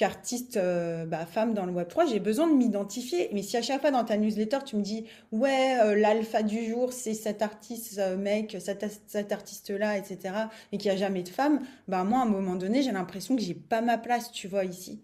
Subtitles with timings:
[0.00, 3.28] qu'artiste euh, bah, femme dans le Web 3, j'ai besoin de m'identifier.
[3.34, 6.70] Mais si à chaque fois dans ta newsletter, tu me dis, ouais, euh, l'alpha du
[6.70, 10.34] jour, c'est cet artiste euh, mec, cet, artiste-là, etc.,
[10.72, 13.36] et qu'il n'y a jamais de femme, bah, moi, à un moment donné, j'ai l'impression
[13.36, 15.02] que j'ai pas ma place, tu vois, ici.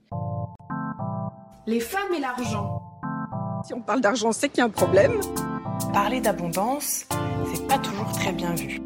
[1.67, 2.81] Les femmes et l'argent.
[3.67, 5.21] Si on parle d'argent, c'est qu'il y a un problème.
[5.93, 7.07] Parler d'abondance,
[7.53, 8.81] c'est pas toujours très bien vu.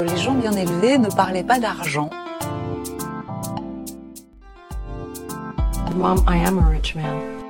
[0.00, 2.08] Les gens bien élevés ne parlaient pas d'argent.
[5.96, 7.40] Mom, I am a rich man.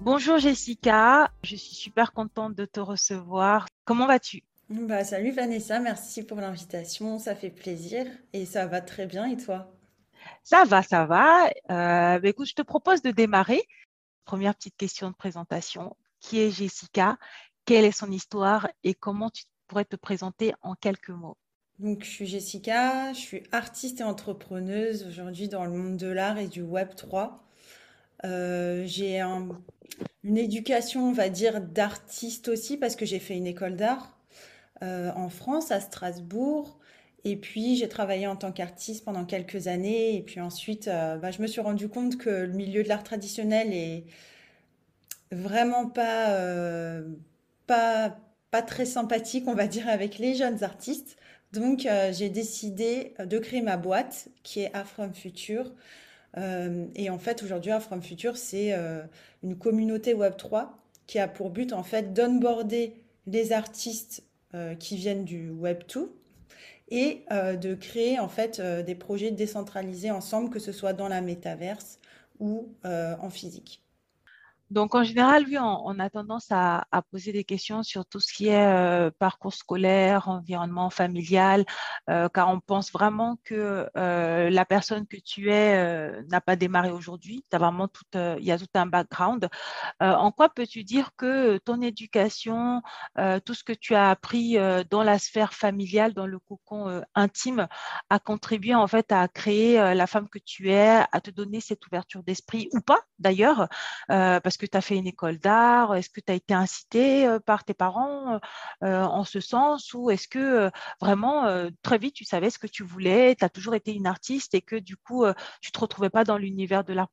[0.00, 3.66] Bonjour Jessica, je suis super contente de te recevoir.
[3.84, 4.42] Comment vas-tu?
[4.68, 9.36] Bah, Salut Vanessa, merci pour l'invitation, ça fait plaisir et ça va très bien et
[9.36, 9.72] toi?
[10.44, 11.46] Ça va, ça va.
[11.70, 13.62] Euh, bah, écoute, je te propose de démarrer.
[14.24, 15.96] Première petite question de présentation.
[16.20, 17.18] Qui est Jessica?
[17.64, 18.68] Quelle est son histoire?
[18.84, 21.36] Et comment tu pourrais te présenter en quelques mots?
[21.80, 26.36] Donc, je suis Jessica, je suis artiste et entrepreneuse aujourd'hui dans le monde de l'art
[26.36, 27.42] et du Web 3.
[28.26, 29.20] Euh, j'ai
[30.22, 34.14] une éducation, on va dire, d'artiste aussi parce que j'ai fait une école d'art
[34.82, 36.78] euh, en France, à Strasbourg.
[37.24, 40.16] Et puis, j'ai travaillé en tant qu'artiste pendant quelques années.
[40.16, 43.04] Et puis ensuite, euh, bah, je me suis rendu compte que le milieu de l'art
[43.04, 44.04] traditionnel est
[45.32, 46.36] vraiment pas,
[47.66, 48.18] pas,
[48.50, 51.16] pas très sympathique, on va dire, avec les jeunes artistes.
[51.52, 55.72] Donc, euh, j'ai décidé de créer ma boîte qui est Afrom Future.
[56.36, 59.02] Euh, et en fait, aujourd'hui, Afrom Future, c'est euh,
[59.42, 60.68] une communauté Web3
[61.06, 62.94] qui a pour but, en fait, d'onboarder
[63.26, 64.24] les artistes
[64.80, 66.08] qui viennent du Web2
[66.88, 72.00] et de créer, en fait, des projets décentralisés ensemble, que ce soit dans la métaverse
[72.40, 73.84] ou en physique.
[74.70, 78.48] Donc, en général, oui, on, a tendance à, poser des questions sur tout ce qui
[78.48, 81.64] est euh, parcours scolaire, environnement familial,
[82.08, 86.92] euh, car on pense vraiment que euh, la personne que tu es n'a pas démarré
[86.92, 87.44] aujourd'hui.
[87.50, 89.48] Tu vraiment tout, il y a tout un background.
[90.00, 92.80] en quoi peux-tu dire que ton éducation,
[93.44, 94.56] tout ce que tu as appris
[94.88, 97.66] dans la sphère familiale, dans le cocon intime,
[98.08, 101.86] a contribué en fait à créer la femme que tu es, à te donner cette
[101.86, 103.68] ouverture d'esprit ou pas d'ailleurs,
[104.08, 107.40] parce que tu as fait une école d'art Est-ce que tu as été incité euh,
[107.40, 108.38] par tes parents euh,
[108.84, 111.46] euh, en ce sens Ou est-ce que vraiment,
[111.82, 114.60] très vite, tu savais ce que tu voulais Tu as toujours été une artiste et
[114.60, 115.24] que du coup,
[115.60, 117.08] tu ne te retrouvais pas dans l'univers de l'art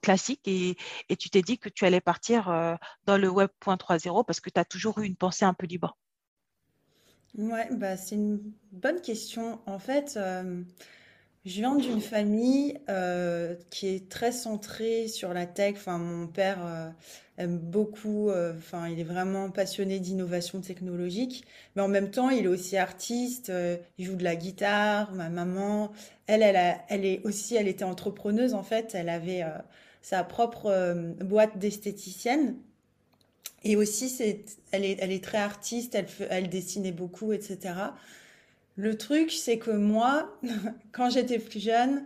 [0.00, 0.76] classique et,
[1.18, 4.64] tu t'es dit que tu allais partir dans le web 3.0 parce que tu as
[4.64, 5.96] toujours eu une pensée un peu libre?
[7.36, 8.40] Ouais, bah, c'est une
[8.72, 9.60] bonne question.
[9.66, 10.18] En fait,
[11.46, 15.74] je viens d'une famille euh, qui est très centrée sur la tech.
[15.76, 16.90] Enfin, mon père euh,
[17.38, 18.30] aime beaucoup.
[18.30, 21.44] Euh, enfin, il est vraiment passionné d'innovation technologique,
[21.76, 23.52] mais en même temps, il est aussi artiste.
[23.96, 25.12] il joue de la guitare.
[25.12, 25.92] Ma maman,
[26.26, 28.96] elle, elle, est aussi, elle était entrepreneuse en fait.
[28.96, 29.44] Elle avait
[30.02, 32.56] sa propre boîte d'esthéticienne.
[33.62, 34.42] Et aussi,
[34.72, 35.96] elle est, très artiste.
[36.28, 37.74] Elle dessinait beaucoup, etc.
[38.76, 40.38] Le truc, c'est que moi,
[40.92, 42.04] quand j'étais plus jeune,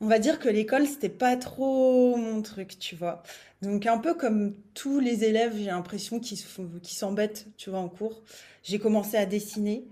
[0.00, 3.22] on va dire que l'école, c'était pas trop mon truc, tu vois.
[3.62, 6.38] Donc, un peu comme tous les élèves, j'ai l'impression qu'ils
[6.84, 8.22] s'embêtent, tu vois, en cours.
[8.62, 9.86] J'ai commencé à dessiner.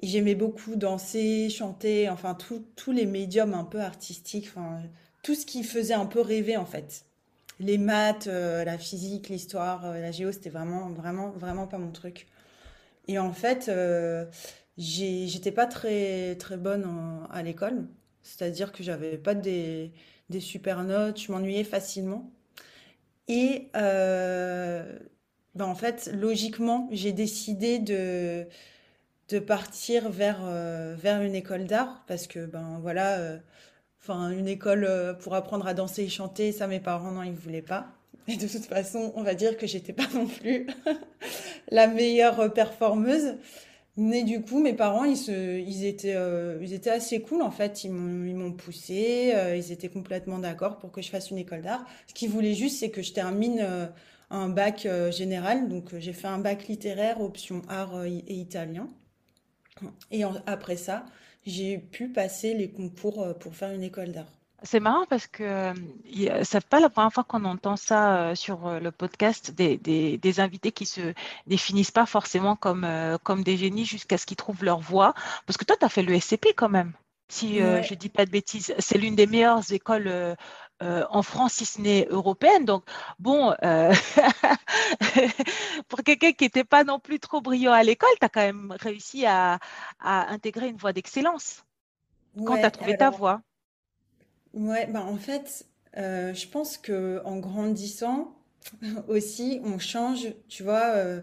[0.00, 2.36] Et j'aimais beaucoup danser, chanter, enfin,
[2.76, 4.80] tous les médiums un peu artistiques, enfin,
[5.24, 7.04] tout ce qui faisait un peu rêver, en fait.
[7.58, 11.90] Les maths, euh, la physique, l'histoire, euh, la géo, c'était vraiment, vraiment, vraiment pas mon
[11.90, 12.28] truc.
[13.08, 14.26] Et en fait, euh,
[14.78, 16.86] j'étais pas très très bonne
[17.30, 17.88] à l'école,
[18.22, 19.92] c'est-à-dire que j'avais pas des,
[20.30, 22.30] des super notes, je m'ennuyais facilement.
[23.28, 24.98] Et euh,
[25.54, 28.46] ben en fait, logiquement, j'ai décidé de
[29.30, 33.38] de partir vers euh, vers une école d'art parce que ben voilà, euh,
[34.08, 34.88] une école
[35.20, 37.88] pour apprendre à danser et chanter, ça mes parents non ils voulaient pas.
[38.28, 40.66] Et de toute façon, on va dire que j'étais pas non plus
[41.70, 43.36] la meilleure performeuse.
[44.00, 47.82] Mais du coup, mes parents, euh, ils étaient assez cool en fait.
[47.82, 51.84] Ils m'ont poussé, euh, ils étaient complètement d'accord pour que je fasse une école d'art.
[52.06, 53.86] Ce qu'ils voulaient juste, c'est que je termine euh,
[54.30, 55.68] un bac général.
[55.68, 58.88] Donc, j'ai fait un bac littéraire, option art et italien.
[60.12, 61.04] Et après ça,
[61.44, 64.37] j'ai pu passer les concours pour faire une école d'art.
[64.64, 68.66] C'est marrant parce que euh, c'est pas la première fois qu'on entend ça euh, sur
[68.66, 71.14] euh, le podcast des, des, des, invités qui se
[71.46, 72.86] définissent pas forcément comme,
[73.22, 75.14] comme des génies jusqu'à ce qu'ils trouvent leur voie.
[75.46, 76.92] Parce que toi, tu as fait le SCP quand même.
[77.30, 80.36] Si je dis pas de bêtises, c'est l'une des meilleures écoles
[80.80, 82.64] en France, si ce n'est européenne.
[82.64, 82.84] Donc,
[83.18, 83.54] bon,
[85.88, 88.74] pour quelqu'un qui n'était pas non plus trop brillant à l'école, tu as quand même
[88.80, 89.58] réussi à,
[90.00, 91.64] à intégrer une voie d'excellence
[92.46, 93.42] quand tu as trouvé ta voie.
[94.58, 95.66] Ouais, bah en fait,
[95.96, 98.34] euh, je pense que en grandissant
[99.08, 100.28] aussi, on change.
[100.48, 101.20] Tu vois, euh,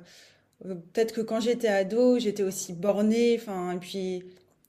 [0.64, 3.38] peut-être que quand j'étais ado, j'étais aussi bornée.
[3.40, 4.26] Enfin, et puis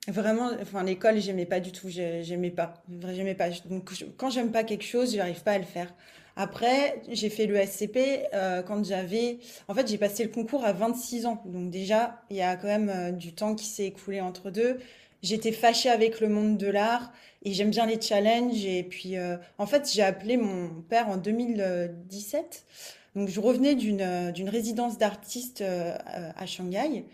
[0.09, 1.89] vraiment, enfin, l'école, j'aimais pas du tout.
[1.89, 2.75] j'ai- J'aimais pas.
[3.15, 3.51] J'aimais pas.
[3.67, 5.95] Donc, je- quand j'aime pas quelque chose, j'arrive pas à le faire.
[6.37, 9.39] Après, j'ai fait le SCP euh, quand j'avais.
[9.69, 11.43] En fait, j'ai passé le concours à 26 ans.
[11.47, 14.79] Donc déjà, il y a quand même du temps qui s'est écoulé entre deux.
[15.27, 17.13] J'étais fâchée avec le monde de l'art
[17.43, 18.65] et j'aime bien les challenges.
[18.65, 22.65] Et puis, euh, en fait, j'ai appelé mon père en 2017.
[23.17, 25.97] Donc, je revenais d'une euh, résidence d'artiste euh,
[26.37, 27.07] à Shanghai.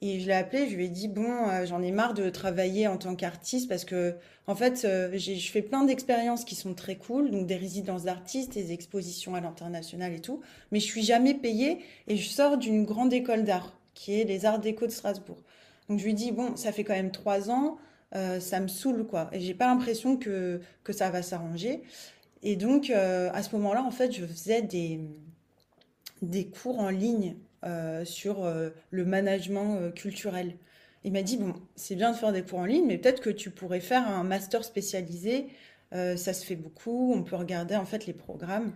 [0.00, 2.96] Et je l'ai appelé, je lui ai dit, bon, j'en ai marre de travailler en
[2.96, 4.16] tant qu'artiste parce que,
[4.48, 8.72] en fait, je fais plein d'expériences qui sont très cool, donc des résidences d'artistes, des
[8.72, 10.40] expositions à l'international et tout,
[10.72, 14.46] mais je suis jamais payée et je sors d'une grande école d'art, qui est les
[14.46, 15.42] Arts Déco de Strasbourg.
[15.90, 17.76] Donc je lui dit, bon, ça fait quand même trois ans,
[18.14, 21.82] euh, ça me saoule, quoi, et j'ai pas l'impression que, que ça va s'arranger.
[22.44, 25.00] Et donc, euh, à ce moment-là, en fait, je faisais des,
[26.22, 27.34] des cours en ligne
[27.64, 28.48] euh, sur
[28.90, 30.54] le management culturel.
[31.02, 33.30] Il m'a dit, bon, c'est bien de faire des cours en ligne, mais peut-être que
[33.30, 35.48] tu pourrais faire un master spécialisé.
[35.92, 38.72] Ça se fait beaucoup, on peut regarder en fait les programmes.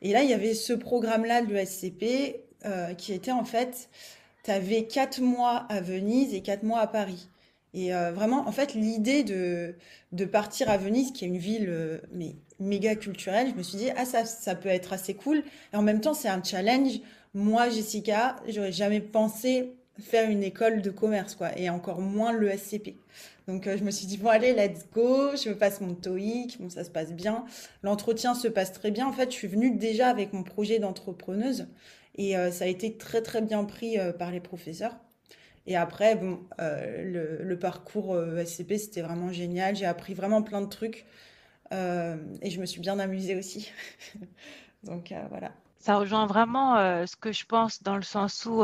[0.00, 2.40] Et là, il y avait ce programme-là de l'ESCP
[2.96, 3.90] qui était en fait,
[4.44, 7.28] tu avais quatre mois à Venise et quatre mois à Paris.
[7.72, 9.74] Et euh, vraiment, en fait, l'idée de,
[10.12, 13.78] de partir à Venise, qui est une ville euh, mais méga culturelle, je me suis
[13.78, 15.42] dit, ah, ça, ça peut être assez cool.
[15.72, 17.00] Et en même temps, c'est un challenge.
[17.34, 22.50] Moi, Jessica, j'aurais jamais pensé faire une école de commerce, quoi, et encore moins le
[22.56, 22.96] SCP.
[23.48, 26.70] Donc, euh, je me suis dit, bon, allez, let's go, je passe mon TOEIC, bon,
[26.70, 27.44] ça se passe bien.
[27.82, 29.06] L'entretien se passe très bien.
[29.06, 31.66] En fait, je suis venue déjà avec mon projet d'entrepreneuse,
[32.16, 34.96] et euh, ça a été très, très bien pris euh, par les professeurs.
[35.66, 39.74] Et après, bon, euh, le, parcours SCP, c'était vraiment génial.
[39.74, 41.06] J'ai appris vraiment plein de trucs,
[41.72, 43.72] et je me suis bien amusée aussi.
[44.84, 45.52] Donc, voilà.
[45.78, 46.76] Ça rejoint vraiment
[47.06, 48.62] ce que je pense dans le sens où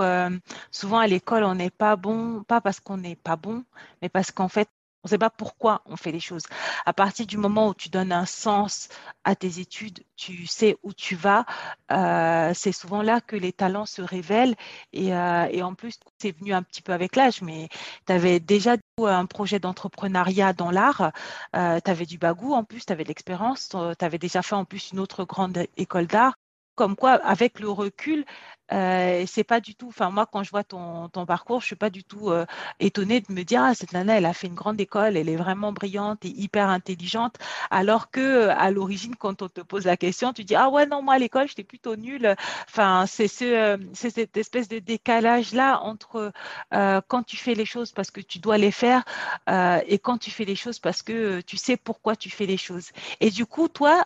[0.70, 3.64] souvent à l'école, on n'est pas bon, pas parce qu'on n'est pas bon,
[4.02, 4.68] mais parce qu'en fait,
[5.02, 6.42] on ne sait pas pourquoi on fait les choses.
[6.84, 8.88] À partir du moment où tu donnes un sens
[9.24, 11.46] à tes études, tu sais où tu vas,
[11.90, 14.56] euh, c'est souvent là que les talents se révèlent.
[14.92, 17.68] Et, euh, et en plus, c'est venu un petit peu avec l'âge, mais
[18.06, 21.12] tu avais déjà un projet d'entrepreneuriat dans l'art,
[21.56, 24.54] euh, tu avais du bagou en plus, tu avais de l'expérience, tu avais déjà fait
[24.54, 26.34] en plus une autre grande école d'art
[26.80, 28.24] comme quoi, avec le recul,
[28.72, 29.88] euh, c'est pas du tout.
[29.88, 32.46] Enfin, moi, quand je vois ton, ton parcours, je suis pas du tout euh,
[32.78, 35.36] étonnée de me dire ah cette nana, elle a fait une grande école, elle est
[35.36, 37.36] vraiment brillante et hyper intelligente.
[37.70, 41.02] Alors que à l'origine, quand on te pose la question, tu dis ah ouais non
[41.02, 42.34] moi à l'école j'étais plutôt nulle.
[42.68, 46.32] Enfin, c'est ce, euh, c'est cette espèce de décalage là entre
[46.74, 49.04] euh, quand tu fais les choses parce que tu dois les faire
[49.48, 52.56] euh, et quand tu fais les choses parce que tu sais pourquoi tu fais les
[52.56, 52.90] choses.
[53.20, 54.04] Et du coup, toi,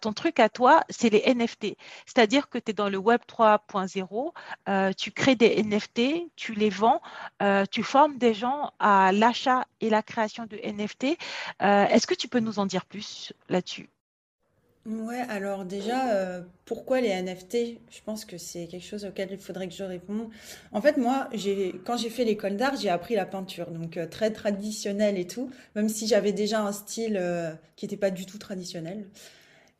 [0.00, 1.76] ton truc à toi, c'est les NFT.
[2.06, 4.05] C'est-à-dire que tu es dans le Web 3.0
[4.68, 7.00] euh, tu crées des NFT, tu les vends,
[7.42, 11.18] euh, tu formes des gens à l'achat et la création de NFT.
[11.62, 13.88] Euh, Est-ce que tu peux nous en dire plus là-dessus?
[14.86, 17.80] Ouais, alors déjà, pourquoi les NFT?
[17.90, 20.28] Je pense que c'est quelque chose auquel il faudrait que je réponde.
[20.70, 21.28] En fait, moi,
[21.84, 25.88] quand j'ai fait l'école d'art, j'ai appris la peinture, donc très traditionnel et tout, même
[25.88, 27.20] si j'avais déjà un style
[27.74, 29.06] qui n'était pas du tout traditionnel.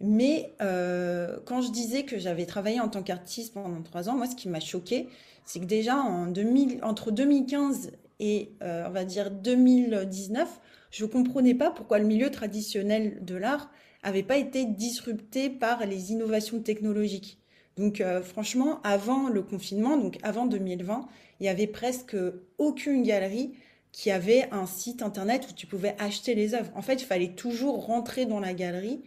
[0.00, 4.26] Mais euh, quand je disais que j'avais travaillé en tant qu'artiste pendant trois ans, moi,
[4.26, 5.08] ce qui m'a choqué,
[5.44, 10.60] c'est que déjà en 2000, entre 2015 et euh, on va dire 2019,
[10.90, 13.70] je ne comprenais pas pourquoi le milieu traditionnel de l'art
[14.02, 17.40] avait pas été disrupté par les innovations technologiques.
[17.76, 21.08] Donc euh, franchement, avant le confinement, donc avant 2020,
[21.40, 22.16] il y avait presque
[22.58, 23.54] aucune galerie
[23.92, 26.70] qui avait un site internet où tu pouvais acheter les œuvres.
[26.74, 29.00] En fait, il fallait toujours rentrer dans la galerie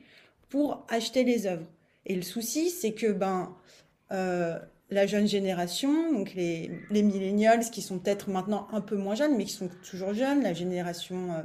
[0.50, 1.66] pour acheter les œuvres.
[2.06, 3.56] Et le souci, c'est que ben,
[4.12, 4.58] euh,
[4.90, 9.38] la jeune génération, donc les, les millennials qui sont peut-être maintenant un peu moins jeunes,
[9.38, 11.44] mais qui sont toujours jeunes, la génération euh,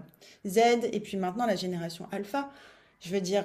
[0.49, 2.51] Z et puis maintenant la génération alpha,
[3.01, 3.45] je veux dire,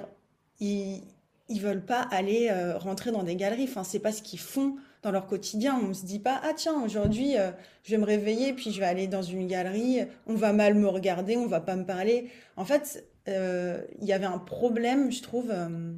[0.61, 1.03] ils,
[1.49, 3.65] ils veulent pas aller euh, rentrer dans des galeries.
[3.65, 5.77] Enfin, c'est pas ce qu'ils font dans leur quotidien.
[5.83, 7.35] On se dit pas, ah tiens, aujourd'hui,
[7.83, 10.87] je vais me réveiller, puis je vais aller dans une galerie, on va mal me
[10.87, 12.29] regarder, on va pas me parler.
[12.57, 15.93] En fait, il y avait un problème, je trouve, euh,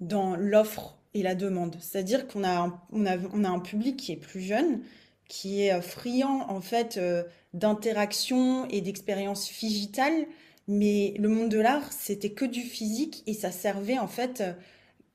[0.00, 1.76] dans l'offre et la demande.
[1.80, 4.80] C'est-à-dire qu'on a, un- on a, on a un public qui est plus jeune,
[5.28, 7.22] qui est euh, friand en fait euh,
[7.54, 10.26] d'interaction et d'expériences digitales,
[10.68, 14.52] mais le monde de l'art, c'était que du physique et ça servait en fait euh,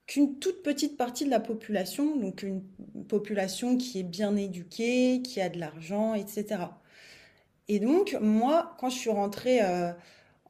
[0.08, 2.64] qu'une toute petite partie de la population, donc une
[3.10, 6.80] population qui est bien éduquée, qui a de l'argent, etc.
[7.68, 9.92] Et donc, moi, quand je suis rentrée euh,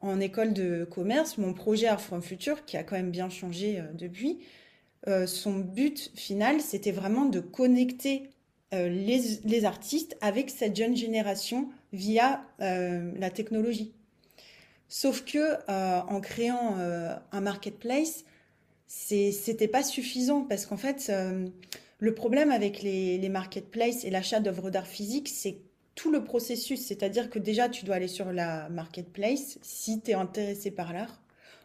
[0.00, 3.82] en école de commerce, mon projet Art from Future, qui a quand même bien changé
[3.94, 4.38] depuis,
[5.26, 8.30] son but final, c'était vraiment de connecter
[8.72, 13.92] les, les, artistes avec cette jeune génération via la technologie.
[14.88, 16.76] Sauf que en créant
[17.32, 18.24] un marketplace,
[18.90, 21.46] c'était pas suffisant parce qu'en fait, euh,
[22.00, 25.58] le problème avec les, marketplaces et l'achat d'œuvres d'art physique, c'est
[25.94, 26.80] tout le processus.
[26.80, 31.20] C'est-à-dire que déjà, tu dois aller sur la marketplace si tu es intéressé par l'art.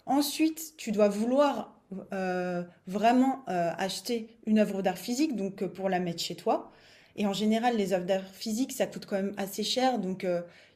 [0.05, 1.79] Ensuite, tu dois vouloir
[2.13, 6.72] euh, vraiment euh, acheter une œuvre d'art physique, donc pour la mettre chez toi.
[7.15, 10.00] Et en général, les œuvres d'art physique, ça coûte quand même assez cher.
[10.00, 10.27] Donc,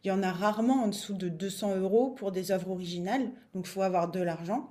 [0.03, 3.32] il y en a rarement en dessous de 200 euros pour des œuvres originales.
[3.53, 4.70] Donc, il faut avoir de l'argent.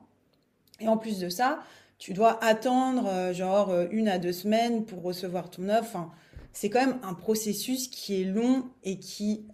[0.81, 1.61] Et en plus de ça,
[1.99, 6.13] tu dois attendre euh, genre euh, une à deux semaines pour recevoir ton œuvre.
[6.61, 9.45] C'est quand même un processus qui est long et qui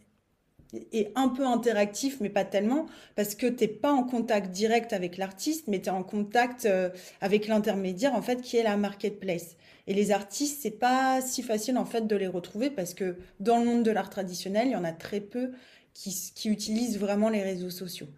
[0.90, 4.94] est un peu interactif, mais pas tellement, parce que tu n'es pas en contact direct
[4.94, 6.88] avec l'artiste, mais tu es en contact euh,
[7.20, 9.56] avec l'intermédiaire, en fait, qui est la marketplace.
[9.86, 13.58] Et les artistes, c'est pas si facile, en fait, de les retrouver, parce que dans
[13.58, 15.52] le monde de l'art traditionnel, il y en a très peu
[15.92, 18.08] qui, utilisent vraiment les réseaux sociaux.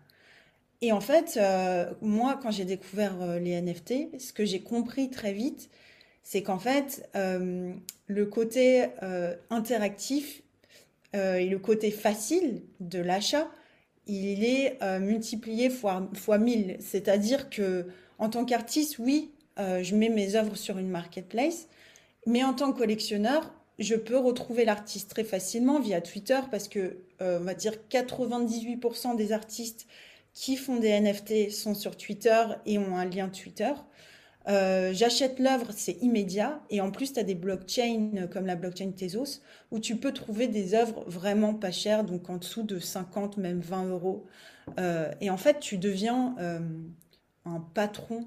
[0.81, 5.11] Et en fait, euh, moi, quand j'ai découvert euh, les NFT, ce que j'ai compris
[5.11, 5.71] très vite,
[6.29, 7.73] c'est qu'en fait, euh,
[8.09, 8.87] le côté
[9.49, 10.43] interactif
[11.15, 13.49] et le côté facile de l'achat,
[14.07, 16.79] il est multiplié fois, fois 1000.
[16.81, 17.87] C'est-à-dire que
[18.19, 21.69] en tant qu'artiste, oui, je mets mes œuvres sur une marketplace,
[22.27, 26.99] mais en tant que collectionneur, je peux retrouver l'artiste très facilement via Twitter parce que,
[27.21, 29.87] on va dire, 98% des artistes
[30.37, 33.73] qui font des NFT sont sur Twitter et ont un lien Twitter.
[34.49, 36.63] Euh, j'achète l'œuvre, c'est immédiat.
[36.71, 40.47] Et en plus, tu as des blockchains comme la blockchain Tezos où tu peux trouver
[40.49, 44.27] des œuvres vraiment pas chères, donc en dessous de 50, même 20 euros.
[44.79, 46.61] Euh, et en fait, tu deviens euh,
[47.45, 48.27] un patron,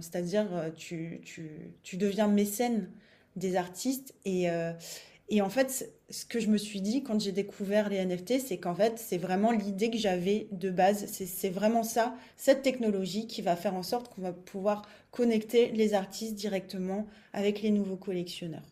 [0.00, 0.46] c'est-à-dire
[0.76, 2.90] tu, tu, tu, deviens mécène
[3.36, 4.14] des artistes.
[4.24, 4.48] Et,
[5.28, 8.58] et en fait, ce que je me suis dit quand j'ai découvert les NFT, c'est
[8.58, 11.06] qu'en fait, c'est vraiment l'idée que j'avais de base.
[11.06, 15.94] C'est vraiment ça, cette technologie qui va faire en sorte qu'on va pouvoir connecter les
[15.94, 18.62] artistes directement avec les nouveaux collectionneurs.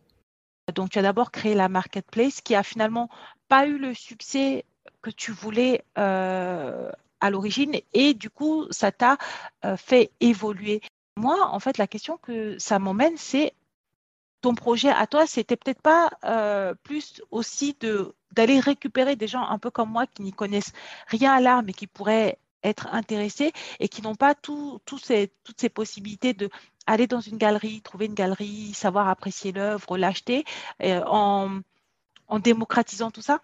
[0.74, 3.08] Donc, tu as d'abord créé la marketplace qui a finalement
[3.48, 4.64] pas eu le succès
[5.02, 9.18] que tu voulais euh, à l'origine et du coup, ça t'a
[9.64, 10.80] euh, fait évoluer.
[11.16, 13.52] Moi, en fait, la question que ça m'emmène, c'est
[14.44, 19.48] ton projet à toi, c'était peut-être pas euh, plus aussi de d'aller récupérer des gens
[19.48, 20.74] un peu comme moi qui n'y connaissent
[21.06, 25.68] rien à l'art, mais qui pourraient être intéressés et qui n'ont pas tout, toutes ces
[25.72, 26.50] possibilités de
[26.86, 30.44] aller dans une galerie, trouver une galerie, savoir apprécier l'œuvre, l'acheter,
[30.82, 31.60] euh, en,
[32.28, 33.40] en démocratisant tout ça?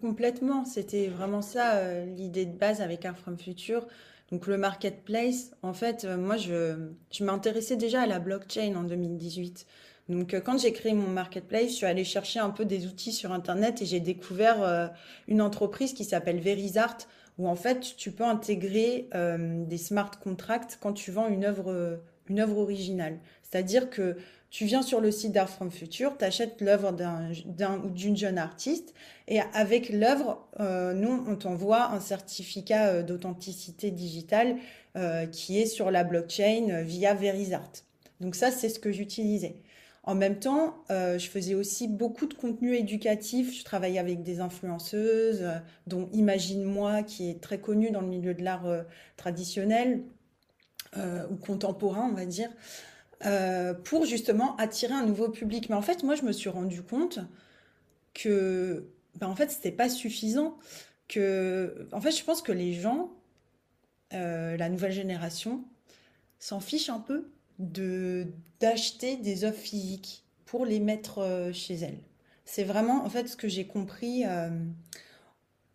[0.00, 3.86] Complètement, c'était vraiment ça euh, l'idée de base avec Art From Future.
[4.32, 8.82] Donc le marketplace, en fait, euh, moi, je, je m'intéressais déjà à la blockchain en
[8.82, 9.66] 2018.
[10.08, 13.12] Donc euh, quand j'ai créé mon marketplace, je suis allée chercher un peu des outils
[13.12, 14.88] sur Internet et j'ai découvert euh,
[15.28, 16.96] une entreprise qui s'appelle Verisart,
[17.36, 21.98] où en fait, tu peux intégrer des smart contracts quand tu vends une œuvre,
[22.28, 23.20] une œuvre originale.
[23.42, 24.18] C'est-à-dire que
[24.52, 28.36] tu viens sur le site d'Art From Future, tu achètes l'œuvre d'un ou d'une jeune
[28.36, 28.92] artiste,
[29.26, 34.56] et avec l'œuvre, euh, nous, on t'envoie un certificat euh, d'authenticité digitale
[34.94, 37.72] euh, qui est sur la blockchain via Verisart.
[38.20, 39.56] Donc ça, c'est ce que j'utilisais.
[40.04, 43.56] En même temps, je faisais aussi beaucoup de contenu éducatif.
[43.56, 45.44] Je travaillais avec des influenceuses,
[45.86, 48.66] dont Imagine Moi, qui est très connue dans le milieu de l'art
[49.16, 50.02] traditionnel
[50.96, 52.50] ou contemporain, on va dire.
[53.24, 55.68] Euh, pour justement attirer un nouveau public.
[55.68, 57.20] Mais en fait, moi, je me suis rendu compte
[58.14, 60.58] que, ben, en fait, c'était pas suffisant.
[61.08, 63.12] Que, en fait, je pense que les gens,
[64.12, 65.64] euh, la nouvelle génération,
[66.40, 68.26] s'en fichent un peu de
[68.58, 72.00] d'acheter des œuvres physiques pour les mettre euh, chez elles.
[72.44, 74.24] C'est vraiment, en fait, ce que j'ai compris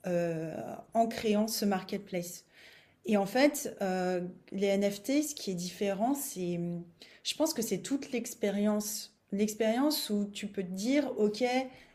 [0.03, 2.45] en créant ce marketplace.
[3.05, 3.77] Et en fait,
[4.51, 6.59] les NFT, ce qui est différent, c'est
[7.27, 9.13] je pense que c'est toute l'expérience.
[9.33, 11.43] L'expérience où tu peux te dire, OK,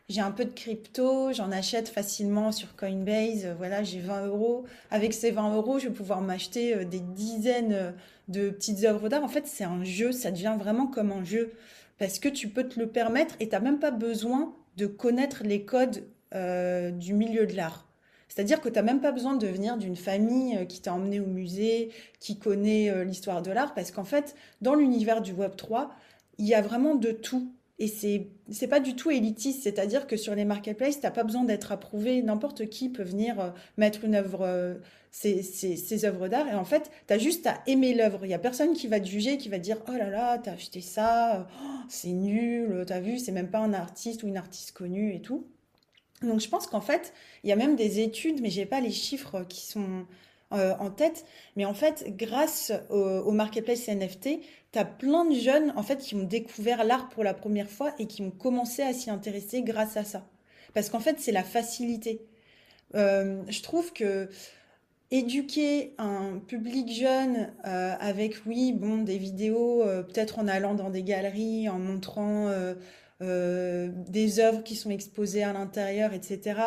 [0.07, 4.65] j'ai un peu de crypto, j'en achète facilement sur Coinbase, voilà, j'ai 20 euros.
[4.91, 7.91] Avec ces 20 euros, je vais pouvoir m'acheter euh, des dizaines euh,
[8.27, 9.23] de petites œuvres d'art.
[9.23, 11.53] En fait, c'est un jeu, ça devient vraiment comme un jeu.
[11.97, 15.43] Parce que tu peux te le permettre et tu n'as même pas besoin de connaître
[15.43, 16.03] les codes
[16.35, 17.87] euh, du milieu de l'art.
[18.33, 21.19] C'est-à-dire que tu n'as même pas besoin de venir d'une famille euh, qui t'a emmené
[21.19, 25.55] au musée, qui connaît euh, l'histoire de l'art, parce qu'en fait, dans l'univers du Web
[25.55, 25.91] 3,
[26.39, 27.53] il y a vraiment de tout.
[27.77, 31.43] et c'est c'est pas du tout élitiste, c'est-à-dire que sur les marketplaces, t'as pas besoin
[31.43, 34.79] d'être approuvé, n'importe qui peut venir euh, mettre une œuvre,
[35.11, 38.25] ses, œuvres d'art, et en fait, tu as juste à aimer l'œuvre.
[38.25, 40.39] Il y a personne qui va te juger, qui va te dire oh là là,
[40.39, 44.37] t'as acheté ça, oh, c'est nul, t'as vu, c'est même pas un artiste ou une
[44.37, 45.45] artiste connue et tout.
[46.23, 47.13] Donc je pense qu'en fait,
[47.43, 50.05] il y a même des études, mais j'ai pas les chiffres qui sont
[50.53, 51.25] euh, en tête.
[51.55, 54.39] Mais en fait, grâce au, marketplace NFT,
[54.71, 57.93] tu as plein de jeunes en fait qui ont découvert l'art pour la première fois
[57.97, 60.27] et qui ont commencé à s'y intéresser grâce à ça.
[60.73, 62.21] Parce qu'en fait, c'est la facilité.
[62.93, 64.29] Euh, je trouve que
[65.09, 71.03] éduquer un public jeune euh, avec, oui, bon, des vidéos, peut-être en allant dans des
[71.03, 72.51] galeries, en montrant
[73.23, 76.61] euh, des œuvres qui sont exposées à l'intérieur, etc.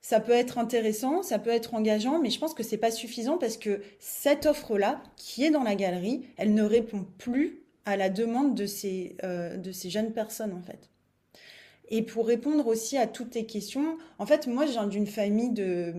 [0.00, 3.38] Ça peut être intéressant, ça peut être engageant, mais je pense que c'est pas suffisant
[3.38, 8.10] parce que cette offre-là, qui est dans la galerie, elle ne répond plus à la
[8.10, 10.90] demande de ces, euh, de ces jeunes personnes, en fait.
[11.90, 15.50] Et pour répondre aussi à toutes tes questions, en fait, moi, je viens d'une famille
[15.50, 15.94] de,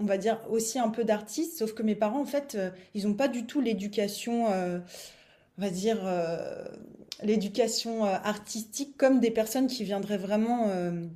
[0.00, 3.06] on va dire, aussi un peu d'artistes, sauf que mes parents, en fait, euh, ils
[3.06, 4.82] n'ont pas du tout l'éducation, on
[5.62, 6.00] va dire,
[7.22, 11.06] l'éducation euh, artistique comme des personnes qui viendraient vraiment euh,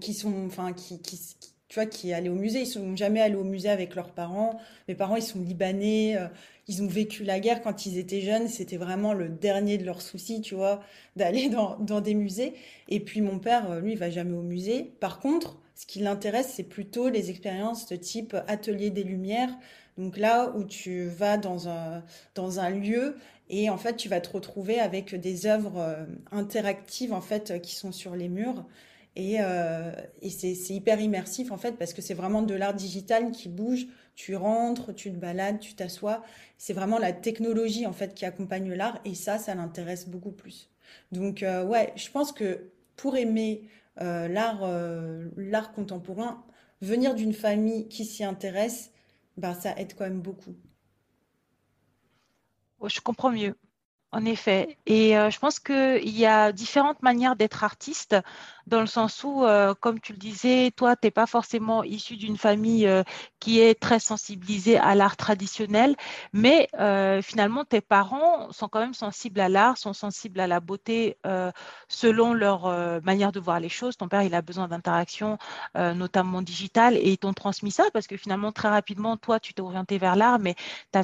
[0.00, 2.60] qui sont, enfin, qui, qui, qui- tu vois, qui allaient au musée.
[2.62, 4.58] Ils sont jamais allés au musée avec leurs parents.
[4.88, 6.16] Mes parents, ils sont libanais.
[6.16, 6.26] euh,
[6.66, 8.48] ils ont vécu la guerre quand ils étaient jeunes.
[8.48, 10.80] C'était vraiment le dernier de leurs soucis, tu vois,
[11.16, 12.54] d'aller dans, dans des musées.
[12.88, 14.84] Et puis mon père, lui, il va jamais au musée.
[15.00, 19.50] Par contre, ce qui l'intéresse, c'est plutôt les expériences de type atelier des Lumières.
[19.98, 22.02] Donc là où tu vas dans un,
[22.34, 23.16] dans un lieu
[23.50, 27.74] et en fait, tu vas te retrouver avec des œuvres euh, interactives en fait qui
[27.74, 28.64] sont sur les murs.
[29.16, 29.90] Et, euh,
[30.22, 33.86] et c'est hyper immersif en fait parce que c'est vraiment de l'art digital qui bouge.
[34.14, 36.22] Tu rentres, tu te balades, tu t'assois.
[36.58, 40.70] C'est vraiment la technologie en fait qui accompagne l'art et ça, ça l'intéresse beaucoup plus.
[41.10, 43.62] Donc euh, ouais, je pense que pour aimer
[44.00, 44.62] euh, l'art
[45.36, 46.44] l'art contemporain,
[46.80, 48.92] venir d'une famille qui s'y intéresse,
[49.38, 50.54] bah, ça aide quand même beaucoup.
[52.84, 53.54] Je comprends mieux.
[54.10, 54.78] En effet.
[54.86, 58.16] Et euh, je pense qu'il y a différentes manières d'être artiste,
[58.66, 62.16] dans le sens où, euh, comme tu le disais, toi, tu n'es pas forcément issu
[62.16, 63.02] d'une famille euh,
[63.38, 65.94] qui est très sensibilisée à l'art traditionnel,
[66.32, 66.68] mais
[67.22, 71.18] finalement, tes parents sont quand même sensibles à l'art, sont sensibles à la beauté
[71.88, 72.66] selon leur
[73.02, 73.96] manière de voir les choses.
[73.96, 75.38] Ton père, il a besoin d'interaction,
[75.74, 79.62] notamment digitale, et ils t'ont transmis ça parce que finalement, très rapidement, toi, tu t'es
[79.62, 80.54] orienté vers l'art, mais
[80.92, 80.98] tu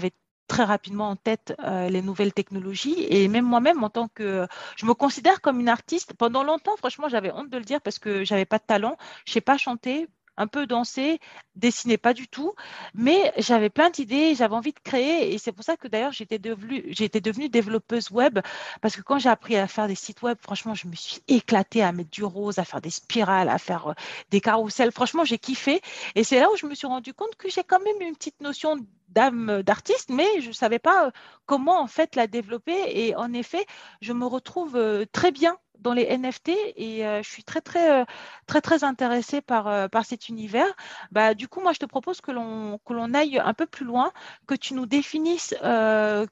[0.46, 3.06] très rapidement en tête euh, les nouvelles technologies.
[3.08, 4.46] Et même moi-même, en tant que...
[4.76, 6.14] Je me considère comme une artiste.
[6.14, 8.96] Pendant longtemps, franchement, j'avais honte de le dire parce que j'avais pas de talent.
[9.26, 11.20] Je sais pas chanter, un peu danser,
[11.54, 12.54] dessiner pas du tout.
[12.94, 15.32] Mais j'avais plein d'idées, j'avais envie de créer.
[15.32, 18.40] Et c'est pour ça que d'ailleurs, j'étais devenue, devenue développeuse web
[18.80, 21.82] parce que quand j'ai appris à faire des sites web, franchement, je me suis éclatée
[21.82, 23.94] à mettre du rose, à faire des spirales, à faire euh,
[24.30, 24.92] des carousels.
[24.92, 25.80] Franchement, j'ai kiffé.
[26.14, 28.40] Et c'est là où je me suis rendu compte que j'ai quand même une petite
[28.40, 28.76] notion
[29.08, 31.10] d'âme d'artiste, mais je ne savais pas euh,
[31.46, 32.76] comment en fait la développer.
[32.88, 33.64] Et en effet,
[34.00, 38.02] je me retrouve euh, très bien dans les NFT et euh, je suis très très
[38.02, 38.04] euh,
[38.46, 40.66] très très intéressée par euh, par cet univers.
[41.12, 43.84] Bah, du coup, moi, je te propose que l'on que l'on aille un peu plus
[43.84, 44.12] loin,
[44.48, 45.54] que tu nous définisses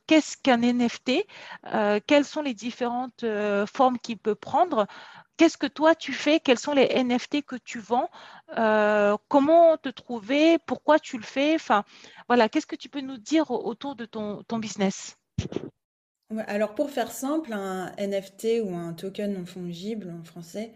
[0.07, 1.27] qu'est-ce qu'un NFT,
[2.07, 3.25] quelles sont les différentes
[3.73, 4.87] formes qu'il peut prendre.
[5.37, 6.41] Qu'est-ce que toi tu fais?
[6.41, 8.09] Quels sont les NFT que tu vends?
[9.29, 10.59] Comment te trouver?
[10.67, 11.55] Pourquoi tu le fais?
[11.55, 11.85] Enfin,
[12.29, 15.17] voilà, qu'est-ce que tu peux nous dire au- autour de ton, ton business?
[16.47, 20.73] Alors pour faire simple, un NFT ou un token non fongible en français,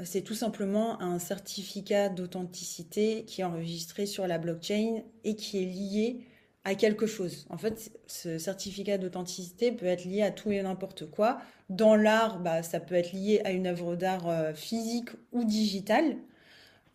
[0.00, 5.62] euh, c'est tout simplement un certificat d'authenticité qui est enregistré sur la blockchain et qui
[5.62, 6.20] est lié
[6.64, 7.46] à quelque chose.
[7.50, 11.38] En fait, ce certificat d'authenticité peut être lié à tout et n'importe quoi.
[11.68, 16.16] Dans l'art, bah, ça peut être lié à une œuvre d'art euh, physique ou digitale.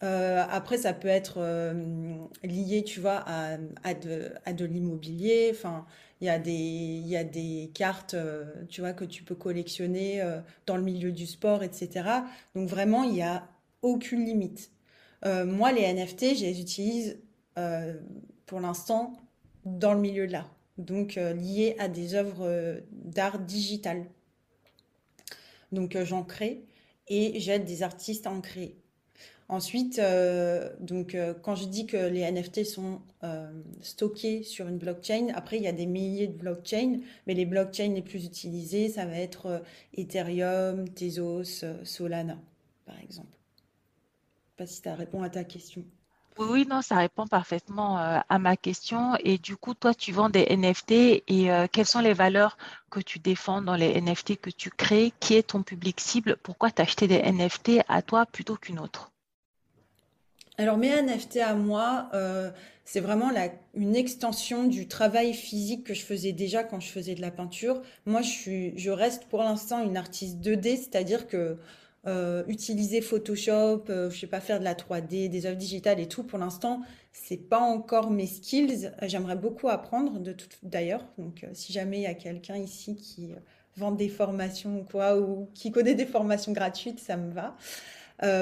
[0.03, 1.39] Euh, après, ça peut être
[2.43, 5.49] lié, tu vois, à, à de, à de l'immobilier.
[5.53, 5.85] Enfin,
[6.21, 9.35] il y a des, il y a des cartes, euh, tu vois, que tu peux
[9.35, 12.09] collectionner euh, dans le milieu du sport, etc.
[12.55, 13.47] Donc vraiment, il n'y a
[13.81, 14.71] aucune limite.
[15.25, 17.19] Euh, moi, les NFT, je les utilise
[18.45, 19.17] pour l'instant
[19.65, 20.55] dans le milieu de l'art.
[20.77, 24.05] Donc euh, liés à des œuvres d'art digital.
[25.73, 26.63] Donc j'en crée
[27.09, 28.77] et j'aide des artistes à en créer.
[29.49, 34.77] Ensuite, euh, donc, euh, quand je dis que les NFT sont euh, stockés sur une
[34.77, 38.89] blockchain, après, il y a des milliers de blockchains, mais les blockchains les plus utilisées,
[38.89, 39.63] ça va être
[39.95, 42.37] Ethereum, Tezos, Solana,
[42.85, 43.35] par exemple.
[43.55, 45.83] Je sais pas si ça répond à ta question.
[46.37, 49.15] Oui, non, ça répond parfaitement à ma question.
[49.23, 50.91] Et du coup, toi, tu vends des NFT
[51.27, 52.57] et quelles sont les valeurs
[52.89, 55.11] que tu défends dans les NFT que tu crées?
[55.19, 56.37] Qui est ton public cible?
[56.37, 59.11] Pourquoi t'acheter des NFT à toi plutôt qu'une autre?
[60.59, 62.51] Alors mes NFT à moi, euh,
[62.83, 63.31] c'est vraiment
[63.75, 67.81] une extension du travail physique que je faisais déjà quand je faisais de la peinture.
[68.05, 71.55] Moi, je reste pour l'instant une artiste 2D, c'est-à-dire que
[72.07, 76.07] euh, utiliser Photoshop, euh, je sais pas faire de la 3D, des œuvres digitales et
[76.07, 76.81] tout, pour l'instant,
[77.13, 78.91] c'est pas encore mes skills.
[79.03, 81.05] J'aimerais beaucoup apprendre de tout, d'ailleurs.
[81.17, 83.31] Donc, euh, si jamais il y a quelqu'un ici qui
[83.77, 87.55] vend des formations ou quoi, ou qui connaît des formations gratuites, ça me va.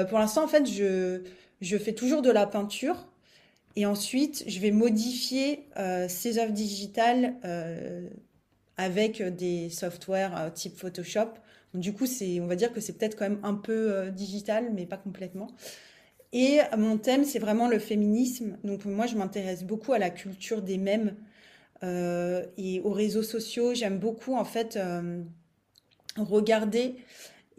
[0.06, 1.22] Pour l'instant, en fait, je,
[1.60, 3.08] je fais toujours de la peinture
[3.78, 8.08] et ensuite, je vais modifier euh, ces œuvres digitales euh,
[8.76, 11.28] avec des softwares euh, type Photoshop.
[11.74, 14.84] Du coup, c'est, on va dire que c'est peut-être quand même un peu digital, mais
[14.84, 15.48] pas complètement.
[16.32, 18.58] Et mon thème, c'est vraiment le féminisme.
[18.64, 21.14] Donc, moi, je m'intéresse beaucoup à la culture des mèmes
[21.82, 23.74] et aux réseaux sociaux.
[23.74, 24.78] J'aime beaucoup, en fait,
[26.16, 26.96] regarder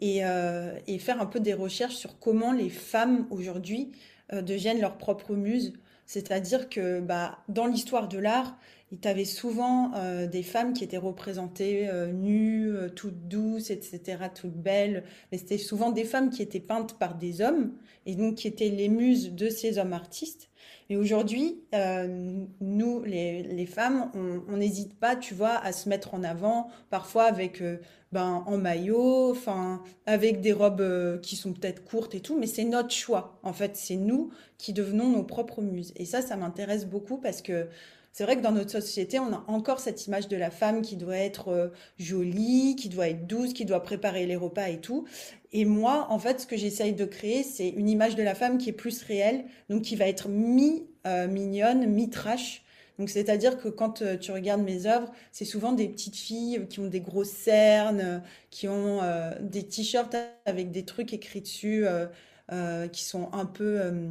[0.00, 3.92] et, euh, et faire un peu des recherches sur comment les femmes aujourd'hui
[4.32, 5.72] euh, deviennent leurs propres muses.
[6.06, 8.58] C'est-à-dire que bah, dans l'histoire de l'art,
[8.92, 14.24] il t'avait souvent euh, des femmes qui étaient représentées euh, nues, euh, toutes douces, etc.,
[14.34, 15.04] toutes belles.
[15.30, 17.72] Mais c'était souvent des femmes qui étaient peintes par des hommes
[18.06, 20.49] et donc qui étaient les muses de ces hommes artistes.
[20.90, 26.14] Et aujourd'hui, euh, nous, les, femmes, on on n'hésite pas, tu vois, à se mettre
[26.14, 27.76] en avant, parfois avec euh,
[28.10, 32.48] ben, en maillot, enfin, avec des robes euh, qui sont peut-être courtes et tout, mais
[32.48, 33.38] c'est notre choix.
[33.44, 35.92] En fait, c'est nous qui devenons nos propres muses.
[35.94, 37.68] Et ça, ça m'intéresse beaucoup parce que
[38.12, 40.96] c'est vrai que dans notre société, on a encore cette image de la femme qui
[40.96, 41.68] doit être euh,
[41.98, 45.06] jolie, qui doit être douce, qui doit préparer les repas et tout.
[45.52, 48.58] Et moi, en fait, ce que j'essaye de créer, c'est une image de la femme
[48.58, 52.62] qui est plus réelle, donc qui va être mi-mignonne, mi-trash.
[52.98, 56.80] Donc, c'est-à-dire que quand euh, tu regardes mes œuvres, c'est souvent des petites filles qui
[56.80, 58.18] ont des grosses cernes, euh,
[58.50, 62.06] qui ont euh, des t-shirts avec des trucs écrits dessus, euh,
[62.52, 64.08] euh, qui sont un peu, euh,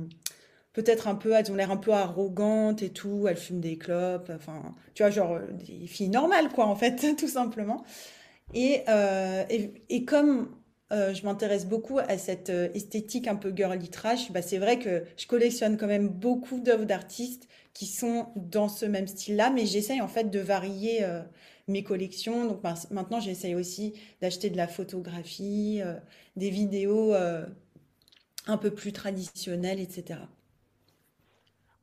[0.82, 4.32] peut-être un peu, elles ont l'air un peu arrogantes et tout, elles fument des clopes,
[4.34, 7.84] enfin, tu vois, genre des filles normales, quoi, en fait, tout simplement.
[8.54, 9.44] Et, euh,
[9.90, 10.56] et, comme
[10.92, 14.80] euh, je m'intéresse beaucoup à cette euh, esthétique un peu girly trash, bah, c'est vrai
[14.80, 19.66] que je collectionne quand même beaucoup d'œuvres d'artistes qui sont dans ce même style-là, mais
[19.66, 21.06] j'essaye en fait de varier
[21.68, 22.46] mes collections.
[22.48, 25.82] Donc ma- maintenant, j'essaye aussi d'acheter de la photographie,
[26.36, 27.14] des vidéos
[28.48, 30.28] un peu plus traditionnelles, etc.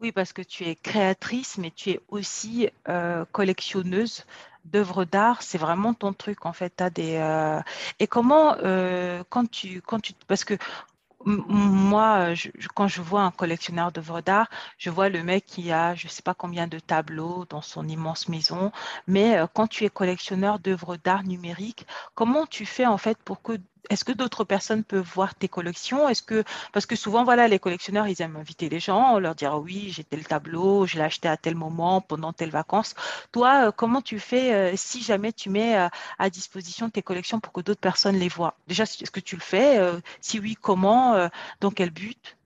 [0.01, 4.27] Oui, parce que tu es créatrice, mais tu es aussi euh, collectionneuse
[4.65, 5.43] d'œuvres d'art.
[5.43, 6.71] C'est vraiment ton truc, en fait.
[6.77, 7.61] T'as des, euh,
[7.99, 10.13] Et comment, euh, quand tu, quand tu...
[10.27, 10.55] Parce que
[11.27, 12.35] Moi,
[12.75, 16.23] quand je vois un collectionneur d'œuvres d'art, je vois le mec qui a je sais
[16.23, 18.73] pas combien de tableaux dans son immense maison.
[19.09, 23.59] Mais quand tu es collectionneur d'œuvres d'art numériques, comment tu fais en fait pour que
[23.91, 26.09] est-ce que d'autres personnes peuvent voir tes collections?
[26.09, 29.55] Est-ce que parce que souvent voilà les collectionneurs ils aiment inviter les gens, leur dire
[29.59, 32.95] oui j'ai tel tableau, je l'ai acheté à tel moment pendant telle vacances.
[33.33, 37.41] Toi, euh, comment tu fais euh, si jamais tu mets euh, à disposition tes collections
[37.41, 38.57] pour que d'autres personnes les voient?
[38.67, 39.79] Déjà, est-ce que tu le fais?
[40.21, 41.29] Si oui, comment?
[41.61, 42.37] Dans quel but?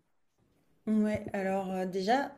[0.86, 2.32] Ouais, alors déjà,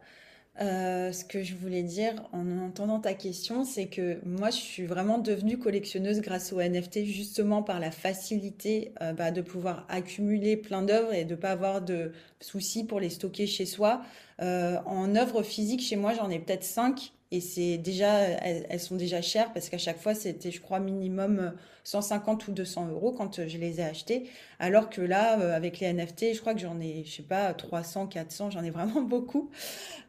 [0.60, 4.84] euh, ce que je voulais dire en entendant ta question, c'est que moi, je suis
[4.84, 10.58] vraiment devenue collectionneuse grâce aux NFT, justement par la facilité euh, bah, de pouvoir accumuler
[10.58, 14.02] plein d'œuvres et de pas avoir de soucis pour les stocker chez soi.
[14.40, 18.94] Euh, en œuvres physiques, chez moi, j'en ai peut-être 5 et c'est déjà, elles, sont
[18.94, 21.50] déjà chères parce qu'à chaque fois, c'était, je crois, minimum euh,
[21.84, 24.28] 150 ou 200 euros quand euh, je les ai achetées.
[24.58, 27.54] Alors que là, euh, avec les NFT, je crois que j'en ai, je sais pas,
[27.54, 29.50] 300, 400, j'en ai vraiment beaucoup.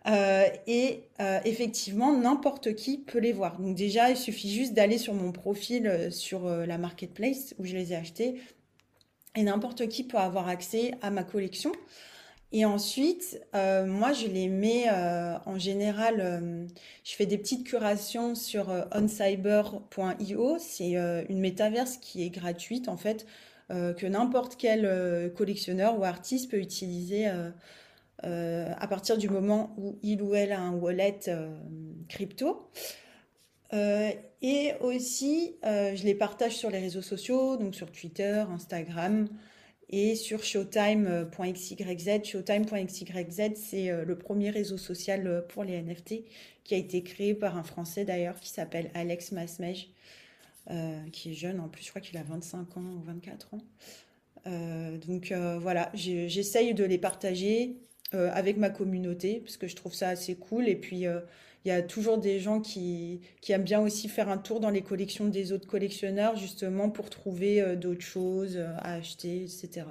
[0.07, 3.57] Euh, et euh, effectivement, n'importe qui peut les voir.
[3.57, 7.65] Donc déjà, il suffit juste d'aller sur mon profil euh, sur euh, la marketplace où
[7.65, 8.35] je les ai achetés
[9.35, 11.71] et n'importe qui peut avoir accès à ma collection.
[12.55, 16.67] Et ensuite, euh, moi, je les mets euh, en général, euh,
[17.03, 20.57] je fais des petites curations sur oncyber.io.
[20.59, 20.93] C'est
[21.29, 23.25] une métaverse qui est gratuite en fait,
[23.69, 27.25] que n'importe quel collectionneur ou artiste peut utiliser
[28.21, 31.19] à partir du moment où il ou elle a un wallet
[32.07, 32.69] crypto.
[33.71, 39.27] Et aussi, je les partage sur les réseaux sociaux, donc sur Twitter, Instagram
[39.89, 41.75] et sur showtime.xyz.
[42.23, 46.23] Showtime.xyz, c'est euh, le premier réseau social euh, pour les NFT
[46.63, 49.89] qui a été créé par un Français d'ailleurs qui s'appelle Alex Masmej,
[50.71, 53.61] euh, qui est jeune en plus, je crois qu'il a 25 ans ou 24 ans.
[55.07, 57.77] Donc voilà, j'essaye de les partager
[58.11, 60.67] avec ma communauté, parce que je trouve ça assez cool.
[60.67, 61.05] Et puis,
[61.65, 64.81] il y a toujours des gens qui, aiment bien aussi faire un tour dans les
[64.81, 69.85] collections des autres collectionneurs, justement pour trouver euh, d'autres choses à acheter, etc.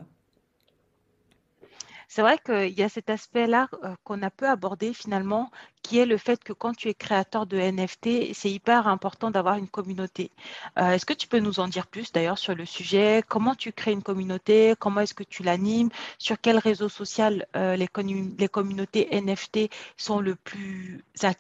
[2.15, 5.51] C'est vrai qu'il y a cet aspect-là euh, qu'on a peu abordé finalement,
[5.83, 9.57] qui est le fait que quand tu es créateur de NFT, c'est hyper important d'avoir
[9.57, 10.31] une communauté.
[10.79, 13.23] Euh, est-ce que tu peux nous en dire plus d'ailleurs sur le sujet?
[13.27, 14.75] Comment tu crées une communauté?
[14.79, 15.89] Comment est-ce que tu l'animes?
[16.19, 20.23] Sur quel réseau social euh, les, communautés NFT sont,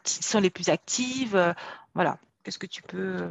[0.05, 1.55] sont les plus actives?
[1.95, 3.29] Voilà, qu'est-ce que tu peux...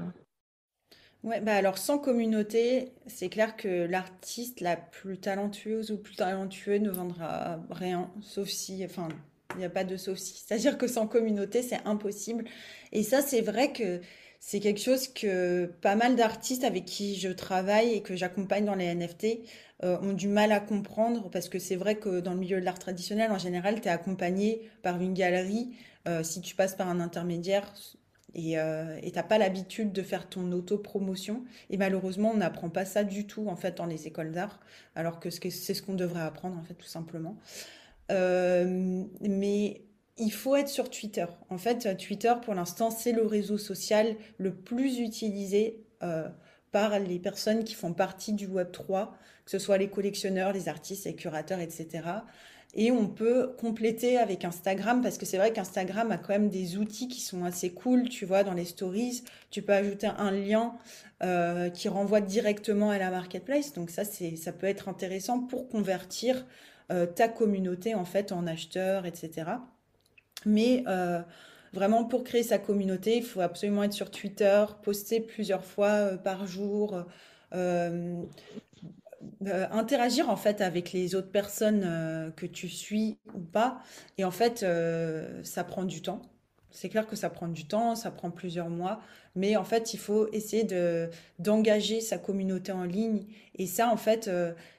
[1.24, 6.78] Ouais, bah alors sans communauté, c'est clair que l'artiste la plus talentueuse ou plus talentueux
[6.80, 9.08] ne vendra rien, sauf si, enfin,
[9.54, 10.34] il n'y a pas de sauf si.
[10.48, 12.46] C'est-à-dire que sans communauté, c'est impossible.
[12.92, 14.02] Et ça, c'est vrai que
[14.40, 18.74] c'est quelque chose que pas mal d'artistes avec qui je travaille et que j'accompagne dans
[18.76, 19.42] les NFT
[19.84, 22.66] euh, ont du mal à comprendre parce que c'est vrai que dans le milieu de
[22.66, 25.76] l'art traditionnel, en général, tu es accompagné par une galerie.
[26.08, 27.72] Euh, si tu passes par un intermédiaire,
[28.34, 31.44] et euh, tu n'as pas l'habitude de faire ton auto-promotion.
[31.70, 34.60] Et malheureusement, on n'apprend pas ça du tout en fait dans les écoles d'art,
[34.96, 37.38] alors que c'est ce qu'on devrait apprendre en fait tout simplement.
[38.12, 39.82] Euh, mais
[40.18, 41.26] il faut être sur Twitter.
[41.50, 46.28] En fait, Twitter pour l'instant c'est le réseau social le plus utilisé euh,
[46.72, 49.14] par les personnes qui font partie du Web 3,
[49.44, 52.02] que ce soit les collectionneurs, les artistes, les curateurs, etc.
[52.74, 56.78] Et on peut compléter avec Instagram parce que c'est vrai qu'Instagram a quand même des
[56.78, 58.08] outils qui sont assez cool.
[58.08, 60.76] Tu vois, dans les stories, tu peux ajouter un lien
[61.22, 63.74] euh, qui renvoie directement à la marketplace.
[63.74, 66.46] Donc ça, ça peut être intéressant pour convertir
[66.92, 69.52] euh, ta communauté en fait en acheteur, etc.
[70.46, 71.22] Mais euh,
[71.74, 76.48] vraiment pour créer sa communauté, il faut absolument être sur Twitter, poster plusieurs fois par
[76.48, 77.04] jour.
[79.72, 83.80] Interagir en fait avec les autres personnes euh, que tu suis ou pas.
[84.18, 86.22] Et en fait, euh, ça prend du temps.
[86.72, 89.02] C'est clair que ça prend du temps, ça prend plusieurs mois,
[89.36, 93.26] mais en fait, il faut essayer de d'engager sa communauté en ligne.
[93.56, 94.30] Et ça, en fait,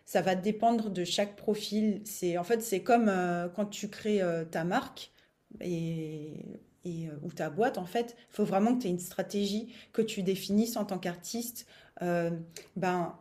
[0.06, 2.00] ça va dépendre de chaque profil.
[2.04, 3.12] C'est en fait, c'est comme
[3.54, 5.12] quand tu crées ta marque
[5.60, 9.72] et et, ou ta boîte, en fait, il faut vraiment que tu aies une stratégie,
[9.92, 11.66] que tu définisses en tant qu'artiste.
[12.00, 13.14] ben,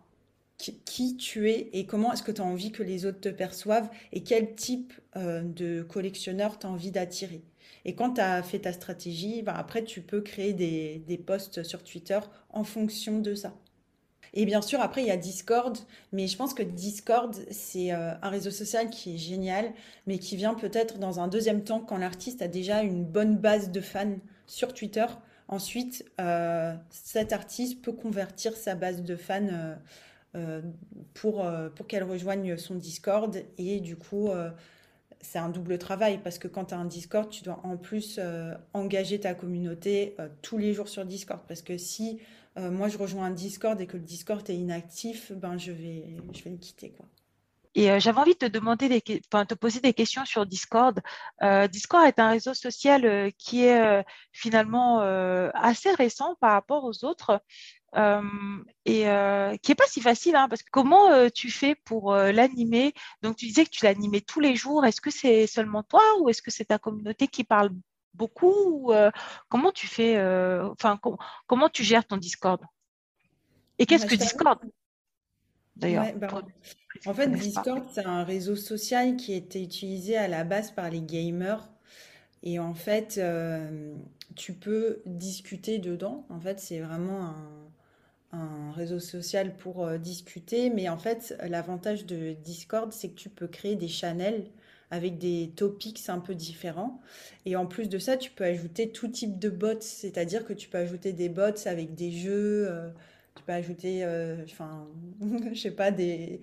[0.86, 3.90] qui tu es et comment est-ce que tu as envie que les autres te perçoivent
[4.12, 7.42] et quel type euh, de collectionneur tu as envie d'attirer.
[7.86, 11.64] Et quand tu as fait ta stratégie, ben après tu peux créer des, des posts
[11.64, 12.20] sur Twitter
[12.50, 13.54] en fonction de ça.
[14.34, 15.78] Et bien sûr, après, il y a Discord,
[16.14, 19.74] mais je pense que Discord, c'est euh, un réseau social qui est génial,
[20.08, 23.72] mais qui vient peut-être dans un deuxième temps quand l'artiste a déjà une bonne base
[23.72, 24.16] de fans
[24.48, 25.06] sur Twitter.
[25.50, 29.76] Ensuite, euh, cet artiste peut convertir sa base de fans
[31.14, 33.44] pour, euh, pour qu'elle rejoigne son Discord.
[33.58, 34.50] Et du coup, euh,
[35.20, 38.20] c'est un double travail parce que quand tu as un Discord, tu dois en plus
[38.74, 41.42] engager ta communauté tous les jours sur Discord.
[41.48, 42.20] Parce que si
[42.58, 46.44] moi je rejoins un Discord et que le Discord est inactif, ben je vais, je
[46.44, 46.90] vais le quitter.
[46.90, 47.06] Quoi.
[47.76, 51.00] Et j'avais envie de te demander, des, te poser des questions sur Discord.
[51.72, 55.02] Discord est un réseau social qui est finalement
[55.54, 57.42] assez récent par rapport aux autres
[57.96, 59.04] et
[59.62, 62.94] qui est pas si facile, hein, parce que comment tu fais pour l'animer?
[63.22, 64.86] Donc tu disais que tu l'animais tous les jours.
[64.86, 67.72] Est-ce que c'est seulement toi ou est-ce que c'est ta communauté qui parle
[68.14, 68.92] beaucoup
[69.50, 70.20] Comment tu fais
[70.72, 71.00] Enfin,
[71.48, 72.62] comment tu gères ton Discord?
[73.80, 74.60] Et qu'est-ce que Discord
[75.76, 76.14] D'ailleurs.
[76.18, 76.44] Bah,
[77.06, 81.02] en fait, Discord, c'est un réseau social qui était utilisé à la base par les
[81.02, 81.68] gamers.
[82.44, 83.20] Et en fait,
[84.36, 86.26] tu peux discuter dedans.
[86.30, 87.71] En fait, c'est vraiment un,
[88.34, 93.30] un réseau social pour euh, discuter, mais en fait, l'avantage de Discord, c'est que tu
[93.30, 94.46] peux créer des channels
[94.90, 97.02] avec des topics un peu différents.
[97.46, 100.68] Et en plus de ça, tu peux ajouter tout type de bots, c'est-à-dire que tu
[100.70, 102.90] peux ajouter des bots avec des jeux, euh,
[103.36, 104.88] tu peux ajouter, euh, enfin,
[105.54, 106.42] je sais pas, des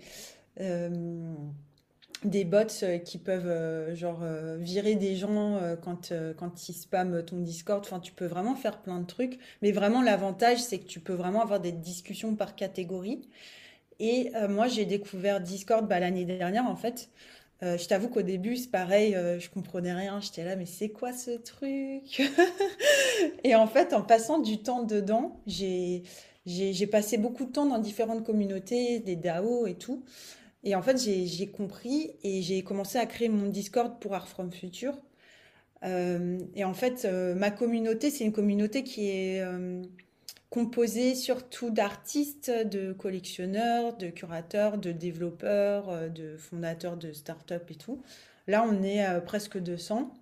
[2.24, 7.22] des bots euh, qui peuvent euh, genre euh, virer des gens quand, quand ils spamment
[7.22, 7.84] ton Discord.
[7.84, 9.38] Enfin, tu peux vraiment faire plein de trucs.
[9.62, 13.28] Mais vraiment, l'avantage, c'est que tu peux vraiment avoir des discussions par catégorie.
[14.00, 17.10] Et moi, j'ai découvert Discord bah, l'année dernière, en fait.
[17.62, 20.20] je t'avoue qu'au début, c'est pareil, je comprenais rien.
[20.20, 22.22] J'étais là, mais c'est quoi ce truc?
[23.44, 26.02] Et en fait, en passant du temps dedans, j'ai
[26.90, 30.04] passé beaucoup de temps dans différentes communautés, des DAO et tout.
[30.68, 34.52] Et en fait, j'ai compris et j'ai commencé à créer mon Discord pour Art From
[34.52, 34.98] Future.
[35.82, 39.82] Euh, et en fait, euh, ma communauté, c'est une communauté qui est euh,
[40.50, 48.02] composée surtout d'artistes, de collectionneurs, de curateurs, de développeurs, de fondateurs de start-up et tout.
[48.46, 50.12] Là, on est presque 200.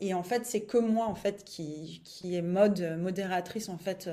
[0.00, 4.10] et en fait, c'est que moi en fait qui, qui est mode modératrice en fait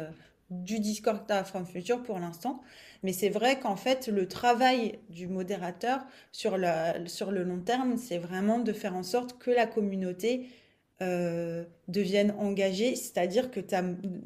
[0.51, 2.61] du Discord From Future pour l'instant.
[3.03, 6.57] Mais c'est vrai qu'en fait, le travail du modérateur sur,
[7.07, 10.47] sur le long terme, c'est vraiment de faire en sorte que la communauté
[11.01, 13.59] euh, devienne engagée, c'est-à-dire que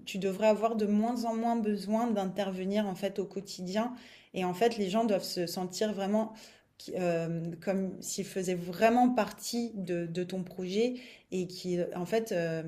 [0.03, 3.93] tu devrais avoir de moins en moins besoin d'intervenir en fait au quotidien.
[4.33, 6.33] Et en fait, les gens doivent se sentir vraiment
[6.95, 10.95] euh, comme s'ils faisaient vraiment partie de, ton projet
[11.31, 12.63] et qui, en fait, euh,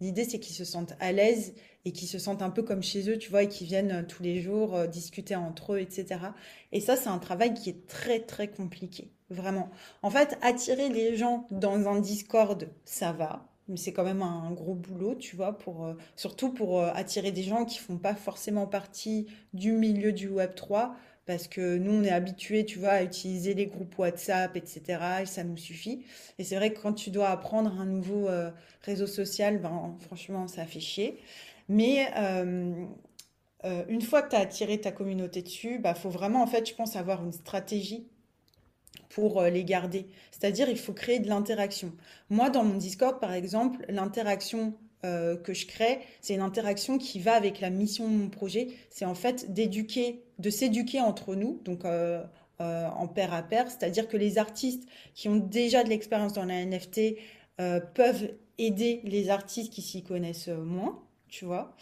[0.00, 3.08] l'idée c'est qu'ils se sentent à l'aise et qui se sentent un peu comme chez
[3.10, 6.20] eux, tu vois, et qui viennent euh, tous les jours discuter entre eux, etc.
[6.72, 9.70] Et ça, c'est un travail qui est très, très compliqué, vraiment.
[10.02, 14.50] En fait, attirer les gens dans un Discord, ça va, mais c'est quand même un
[14.52, 19.26] gros boulot, tu vois, pour, surtout pour attirer des gens qui font pas forcément partie
[19.54, 20.96] du milieu du Web 3,
[21.30, 24.82] parce que nous, on est habitués, tu vois, à utiliser les groupes WhatsApp, etc.,
[25.22, 26.04] et ça nous suffit.
[26.40, 28.28] Et c'est vrai que quand tu dois apprendre un nouveau
[28.82, 31.20] réseau social, ben, franchement, ça fait chier.
[31.70, 32.84] Mais euh,
[33.64, 36.46] euh, une fois que tu as attiré ta communauté dessus, il bah, faut vraiment, en
[36.48, 38.08] fait, je pense, avoir une stratégie
[39.10, 40.08] pour euh, les garder.
[40.32, 41.92] C'est-à-dire, il faut créer de l'interaction.
[42.28, 47.34] Moi, dans mon Discord, par exemple, l'interaction que je crée, c'est une interaction qui va
[47.34, 48.68] avec la mission de mon projet.
[48.90, 53.70] C'est en fait d'éduquer, de s'éduquer entre nous, donc en pair à pair.
[53.70, 57.16] C'est-à-dire que les artistes qui ont déjà de l'expérience dans la NFT
[57.94, 61.74] peuvent aider les artistes qui s'y connaissent moins tu vois.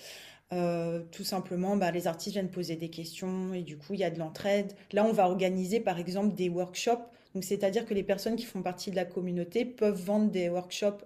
[0.52, 4.04] Euh, tout simplement, bah, les artistes viennent poser des questions et du coup, il y
[4.04, 4.72] a de l'entraide.
[4.92, 7.10] Là, on va organiser par exemple des workshops.
[7.42, 11.04] C'est-à-dire que les personnes qui font partie de la communauté peuvent vendre des workshops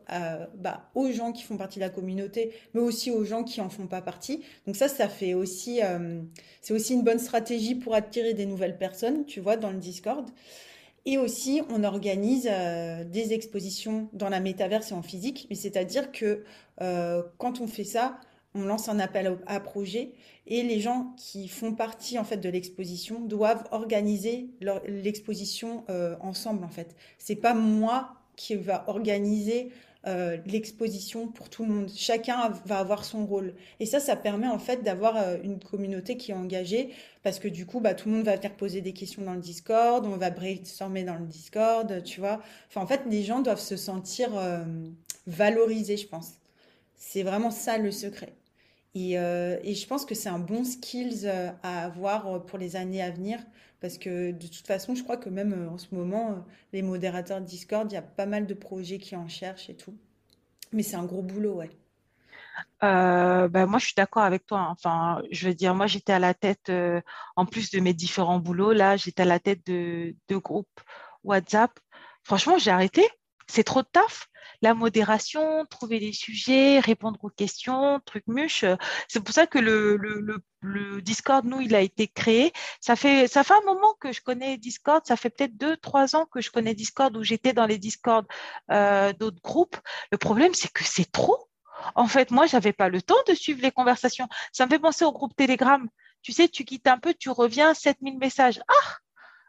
[0.56, 3.68] bah, aux gens qui font partie de la communauté, mais aussi aux gens qui en
[3.68, 4.42] font pas partie.
[4.66, 6.20] Donc ça, ça fait aussi, euh,
[6.60, 10.28] c'est aussi une bonne stratégie pour attirer des nouvelles personnes, tu vois, dans le Discord.
[11.04, 15.46] Et aussi, on organise euh, des expositions dans la métaverse et en physique.
[15.50, 16.44] Mais c'est-à-dire que
[17.38, 18.18] quand on fait ça,
[18.54, 20.12] on lance un appel à projet
[20.46, 24.50] et les gens qui font partie en fait de l'exposition doivent organiser
[24.86, 26.94] l'exposition euh, ensemble en fait.
[27.18, 29.70] C'est pas moi qui va organiser
[30.06, 31.90] euh, l'exposition pour tout le monde.
[31.94, 33.54] Chacun va avoir son rôle.
[33.78, 36.90] Et ça, ça permet en fait d'avoir euh, une communauté qui est engagée
[37.22, 39.40] parce que du coup, bah, tout le monde va venir poser des questions dans le
[39.40, 42.40] Discord, on va brainstormer dans le Discord, tu vois.
[42.68, 44.30] Enfin, en fait, les gens doivent se sentir
[45.28, 46.32] valorisés, je pense.
[46.96, 48.32] C'est vraiment ça le secret.
[48.96, 52.76] Euh, et, je pense que c'est un bon skills euh, à avoir euh, pour les
[52.76, 53.38] années à venir.
[53.80, 57.90] Parce que de toute façon, je crois que même en ce moment, les modérateurs Discord,
[57.90, 59.96] il y a pas mal de projets qui en cherchent et tout.
[60.72, 61.70] Mais c'est un gros boulot, ouais.
[62.80, 64.68] ben moi, je suis d'accord avec toi.
[64.70, 66.70] Enfin, je veux dire, moi, j'étais à la tête,
[67.34, 70.80] en plus de mes différents boulots, là, j'étais à la tête de, de groupes
[71.24, 71.72] WhatsApp.
[72.22, 73.02] Franchement, j'ai arrêté.
[73.48, 74.28] C'est trop de taf
[74.62, 78.64] la modération, trouver des sujets, répondre aux questions, trucs muches.
[79.08, 82.52] C'est pour ça que le, Discord, nous, il a été créé.
[82.80, 85.04] Ça fait, ça fait un moment que je connais Discord.
[85.04, 88.24] Ça fait peut-être deux, trois ans que je connais Discord où j'étais dans les Discord
[88.70, 89.76] euh, d'autres groupes.
[90.12, 91.48] Le problème, c'est que c'est trop.
[91.96, 94.28] En fait, moi, j'avais pas le temps de suivre les conversations.
[94.52, 95.88] Ça me fait penser au groupe Telegram.
[96.22, 98.60] Tu sais, tu quittes un peu, tu reviens, 7000 messages.
[98.68, 98.96] Ah,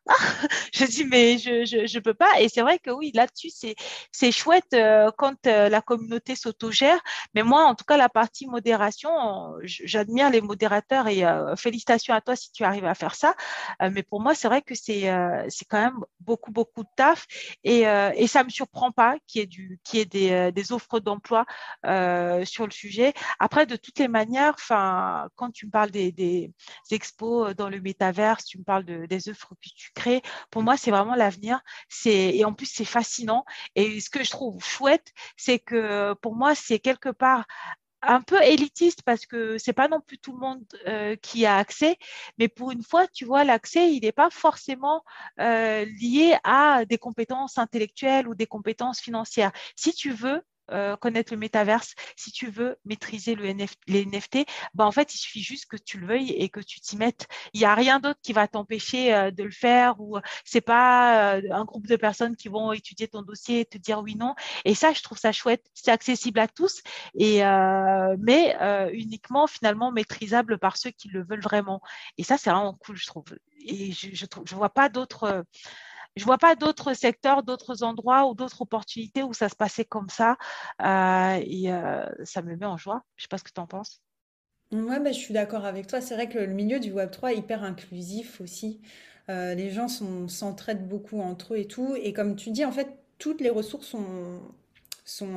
[0.73, 2.41] je dis mais je, je, peux pas.
[2.41, 3.75] Et c'est vrai que oui là-dessus c'est
[4.11, 6.99] c'est chouette euh, quand euh, la communauté s'autogère.
[7.33, 12.21] Mais moi en tout cas la partie modération j'admire les modérateurs et euh, félicitations à
[12.21, 13.35] toi si tu arrives à faire ça.
[13.91, 15.11] Mais pour moi c'est vrai que c'est
[15.49, 17.25] c'est quand même beaucoup beaucoup de taf.
[17.63, 17.83] Et
[18.15, 20.99] et ça me surprend pas qu'il y ait du qu'il y ait des, des offres
[20.99, 21.45] d'emploi
[22.45, 23.13] sur le sujet.
[23.39, 26.51] Après de toutes les manières enfin quand tu me parles des, des
[26.91, 29.92] expos dans le métaverse tu me parles de, des offres que tu
[30.51, 31.61] Pour moi, c'est vraiment l'avenir.
[31.89, 33.45] C'est et en plus c'est fascinant.
[33.75, 37.45] Et ce que je trouve chouette, c'est que pour moi, c'est quelque part
[38.03, 41.55] un peu élitiste parce que c'est pas non plus tout le monde euh, qui a
[41.57, 41.97] accès,
[42.37, 45.03] mais pour une fois, tu vois, l'accès, il n'est pas forcément
[45.39, 49.51] euh, lié à des compétences intellectuelles ou des compétences financières.
[49.75, 53.43] Si tu veux, euh, connaître le métaverse, si tu veux maîtriser le
[53.87, 56.79] les NFT, bah, en fait, il suffit juste que tu le veuilles et que tu
[56.79, 57.27] t'y mettes.
[57.53, 61.35] Il n'y a rien d'autre qui va t'empêcher euh, de le faire ou c'est pas
[61.35, 64.35] euh, un groupe de personnes qui vont étudier ton dossier et te dire oui, non.
[64.65, 65.65] Et ça, je trouve ça chouette.
[65.73, 66.81] C'est accessible à tous,
[67.15, 67.41] et,
[68.19, 68.55] mais
[68.93, 71.81] uniquement finalement maîtrisable par ceux qui le veulent vraiment.
[72.17, 73.25] Et ça, c'est vraiment cool, je trouve.
[73.59, 75.45] Et je ne je vois pas d'autres
[76.15, 80.09] je vois pas d'autres secteurs, d'autres endroits ou d'autres opportunités où ça se passait comme
[80.09, 80.37] ça.
[80.81, 83.03] Euh, et euh, ça me met en joie.
[83.15, 84.01] Je sais pas ce que tu en penses.
[84.71, 86.01] Ouais, bah, je suis d'accord avec toi.
[86.01, 88.81] C'est vrai que le milieu du Web3 est hyper inclusif aussi.
[89.29, 91.95] Euh, les gens s'entraident beaucoup entre eux et tout.
[91.95, 93.95] Et comme tu dis, en fait, toutes les ressources
[95.05, 95.31] sont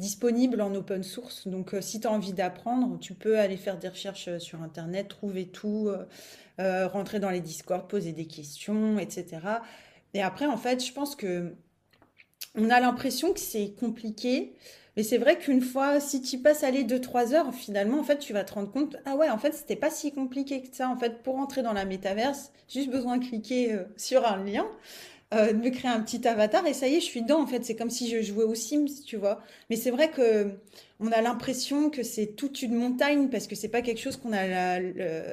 [0.00, 1.46] disponibles en open source.
[1.46, 5.46] Donc, si tu as envie d'apprendre, tu peux aller faire des recherches sur Internet, trouver
[5.46, 5.90] tout,
[6.58, 9.38] rentrer dans les Discords, poser des questions, etc.
[10.14, 11.54] Et après, en fait, je pense que
[12.56, 14.54] on a l'impression que c'est compliqué,
[14.96, 18.32] mais c'est vrai qu'une fois, si tu passes les 2-3 heures, finalement, en fait, tu
[18.32, 20.88] vas te rendre compte, ah ouais, en fait, c'était pas si compliqué que ça.
[20.88, 24.66] En fait, pour entrer dans la métaverse, juste besoin de cliquer euh, sur un lien,
[25.32, 27.40] euh, de me créer un petit avatar et ça y est, je suis dedans.
[27.42, 29.42] En fait, c'est comme si je jouais aux Sims, tu vois.
[29.70, 30.58] Mais c'est vrai que
[30.98, 34.32] on a l'impression que c'est toute une montagne parce que c'est pas quelque chose qu'on
[34.32, 34.80] a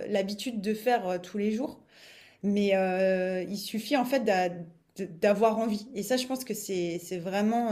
[0.07, 1.79] l'habitude de faire euh, tous les jours.
[2.43, 2.73] Mais
[3.49, 4.23] il suffit en fait
[5.21, 5.87] d'avoir envie.
[5.95, 7.71] Et ça, je pense que c'est vraiment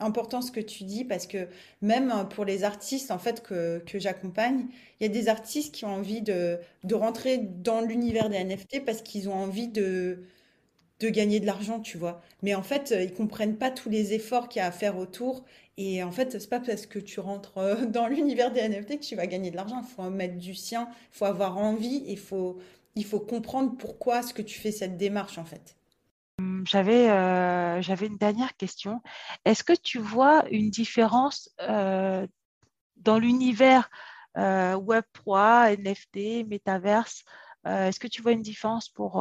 [0.00, 1.48] important ce que tu dis parce que
[1.82, 4.66] même pour les artistes en fait que, que j'accompagne,
[5.00, 8.84] il y a des artistes qui ont envie de, de rentrer dans l'univers des NFT
[8.84, 10.24] parce qu'ils ont envie de,
[11.02, 12.22] de gagner de l'argent, tu vois.
[12.42, 15.44] Mais en fait, ils comprennent pas tous les efforts qu'il y a à faire autour.
[15.76, 19.04] Et en fait, c'est pas parce que tu rentres euh, dans l'univers des NFT que
[19.04, 19.82] tu vas gagner de l'argent.
[19.82, 22.58] Il faut mettre du sien, il faut avoir envie, il faut,
[22.94, 25.76] il faut comprendre pourquoi ce que tu fais cette démarche en fait.
[26.64, 29.00] J'avais euh, j'avais une dernière question.
[29.44, 32.26] Est-ce que tu vois une différence euh,
[32.96, 33.90] dans l'univers
[34.36, 37.24] euh, Web3, NFT, Metaverse
[37.64, 39.16] Est-ce que tu vois une différence pour,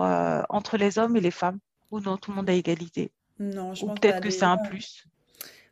[0.50, 1.60] entre les hommes et les femmes?
[1.92, 4.58] Ou non, tout le monde a égalité Non, je Ou pense peut-être que c'est un
[4.58, 5.06] plus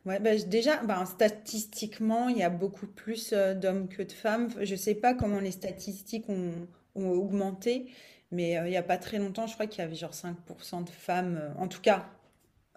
[0.06, 4.48] Ouais, bah, déjà, bah, statistiquement, il y a beaucoup plus d'hommes que de femmes.
[4.60, 6.52] Je ne sais pas comment les statistiques ont,
[6.94, 7.90] ont augmenté,
[8.30, 10.84] mais euh, il n'y a pas très longtemps, je crois qu'il y avait genre 5%
[10.84, 12.06] de femmes, euh, en tout cas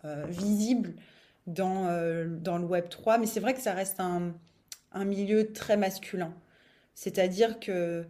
[0.05, 0.95] euh, visibles,
[1.47, 1.87] dans,
[2.41, 3.17] dans le Web 3.
[3.17, 4.33] Mais c'est vrai que ça reste un,
[4.93, 6.33] un milieu très masculin.
[6.95, 8.05] C'est-à-dire que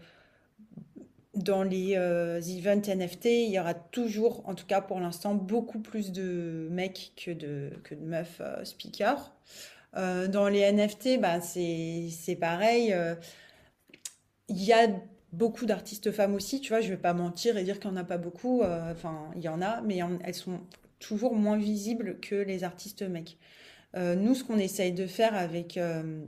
[1.36, 6.12] dans les events NFT, il y aura toujours, en tout cas pour l'instant, beaucoup plus
[6.12, 7.72] de mecs que de,
[8.02, 9.34] meufs speakers.
[9.96, 12.96] dans les NFT, bah, c'est pareil.
[14.50, 14.88] Il y a
[15.34, 18.02] beaucoup d'artistes femmes aussi, tu vois, je vais pas mentir et dire qu'il n'y en
[18.02, 20.62] a pas beaucoup, euh, enfin, il y en a, mais elles sont
[21.00, 23.38] toujours moins visibles que les artistes mecs.
[23.96, 26.22] Euh, nous, ce qu'on essaye de faire avec euh,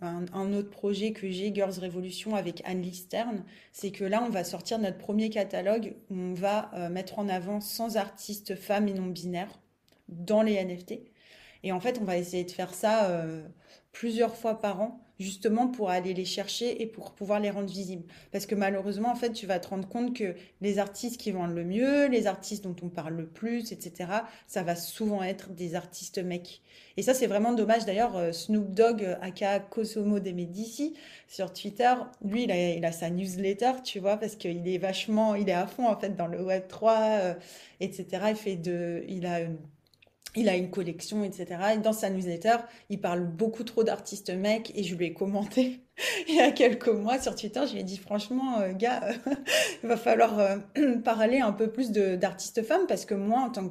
[0.00, 4.44] un, autre projet que j'ai, Girls Revolution, avec Anne Stern, c'est que là, on va
[4.44, 9.06] sortir notre premier catalogue où on va mettre en avant 100 artistes femmes et non
[9.06, 9.58] binaires
[10.08, 11.00] dans les NFT.
[11.64, 13.10] Et en fait, on va essayer de faire ça
[13.98, 18.04] plusieurs fois par an justement pour aller les chercher et pour pouvoir les rendre visibles.
[18.30, 21.56] Parce que malheureusement, en fait, tu vas te rendre compte que les artistes qui vendent
[21.56, 24.10] le mieux, les artistes dont on parle le plus, etc.,
[24.46, 26.62] ça va souvent être des artistes mecs.
[26.96, 27.86] Et ça, c'est vraiment dommage.
[27.86, 30.94] D'ailleurs, euh, Snoop Dogg, euh, aka Kosomo des Medici,
[31.26, 31.92] sur Twitter,
[32.24, 35.88] lui, il a, sa newsletter, tu vois, parce qu'il est vachement, il est à fond,
[35.88, 37.34] en fait, dans le Web 3, euh,
[37.80, 38.06] etc.
[38.28, 39.40] Il fait de, il a
[40.38, 41.46] il a une collection, etc.
[41.74, 42.56] Et dans sa newsletter,
[42.90, 45.80] il parle beaucoup trop d'artistes mecs et je lui ai commenté
[46.28, 47.60] il y a quelques mois sur Twitter.
[47.66, 49.00] Je lui ai dit franchement, euh, gars,
[49.82, 50.56] il va falloir euh,
[51.04, 53.68] parler un peu plus d'artistes femmes parce que moi, en tant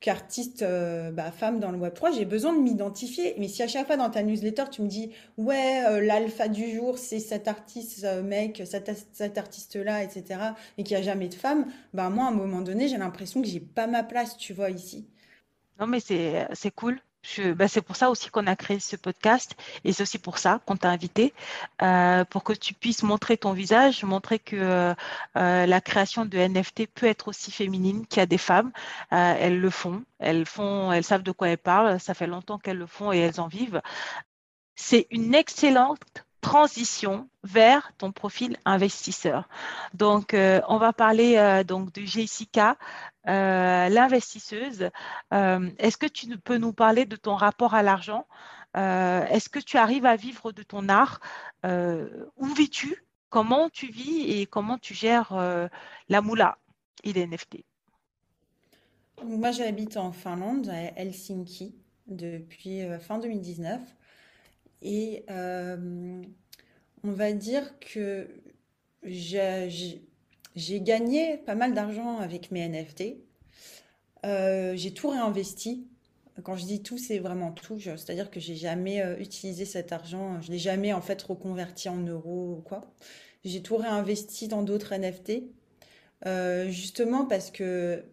[0.00, 3.34] qu'artiste euh, bah, femme dans le Web 3, j'ai besoin de m'identifier.
[3.38, 6.98] Mais si à chaque fois dans ta newsletter, tu me dis, ouais, l'alpha du jour,
[6.98, 10.40] c'est cet artiste mec, cet, artiste-là, etc.,
[10.78, 13.42] et qu'il n'y a jamais de femme, bah, moi, à un moment donné, j'ai l'impression
[13.42, 15.06] que j'ai pas ma place, tu vois, ici.
[15.78, 17.00] Non, mais c'est, c'est cool.
[17.56, 19.54] bah, c'est pour ça aussi qu'on a créé ce podcast
[19.84, 21.34] et c'est aussi pour ça qu'on t'a invité,
[21.82, 26.86] euh, pour que tu puisses montrer ton visage, montrer que euh, la création de NFT
[26.88, 28.72] peut être aussi féminine, qu'il y a des femmes,
[29.12, 32.58] euh, elles le font, elles font, elles savent de quoi elles parlent, ça fait longtemps
[32.58, 33.80] qu'elles le font et elles en vivent.
[34.76, 39.48] C'est une excellente transition vers ton profil investisseur.
[39.94, 42.76] Donc, euh, on va parler euh, donc de Jessica,
[43.28, 44.90] euh, l'investisseuse.
[45.30, 48.26] Est-ce que tu peux nous parler de ton rapport à l'argent?
[48.74, 51.20] Est-ce que tu arrives à vivre de ton art?
[51.64, 53.04] Où vis-tu?
[53.30, 55.32] Comment tu vis et comment tu gères
[56.08, 56.58] la moula
[57.04, 57.64] et les NFT
[59.24, 61.74] Moi, j'habite en Finlande, à Helsinki,
[62.08, 63.80] depuis fin 2019.
[64.82, 66.22] Et euh,
[67.04, 68.28] on va dire que
[69.04, 73.16] j'ai gagné pas mal d'argent avec mes NFT.
[74.26, 75.86] Euh, j'ai tout réinvesti.
[76.42, 77.78] Quand je dis tout, c'est vraiment tout.
[77.78, 80.40] C'est-à-dire que j'ai jamais euh, utilisé cet argent.
[80.40, 82.92] Je l'ai jamais en fait reconverti en euros ou quoi.
[83.44, 85.44] J'ai tout réinvesti dans d'autres NFT.
[86.68, 88.04] justement parce que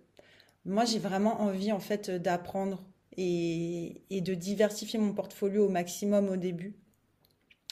[0.66, 2.84] moi j'ai vraiment envie en fait d'apprendre
[3.20, 6.76] et, de diversifier mon portfolio au maximum au début.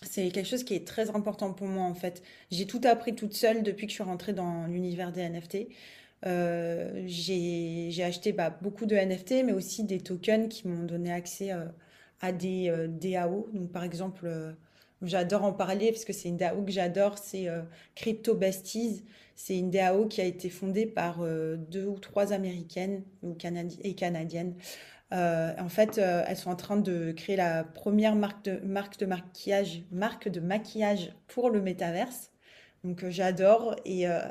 [0.04, 2.22] C'est quelque chose qui est très important pour moi en fait.
[2.52, 5.70] J'ai tout appris toute seule depuis que je suis rentrée dans l'univers des NFT.
[6.24, 11.52] j'ai acheté bah, beaucoup de NFT, mais aussi des tokens qui m'ont donné accès
[12.22, 13.50] à des DAO.
[13.54, 14.30] Donc, par exemple,
[15.02, 17.48] j'adore en parler parce que c'est une DAO que j'adore, c'est
[17.96, 19.04] Crypto Besties.
[19.36, 21.26] C'est une DAO qui a été fondée par
[21.58, 23.36] deux ou trois américaines ou
[23.84, 24.54] et canadiennes.
[25.12, 29.84] En fait, elles sont en train de créer la première marque de, marque de maquillage,
[29.92, 32.32] marque de maquillage pour le métaverse.
[32.84, 34.22] Donc euh, j'adore et, euh,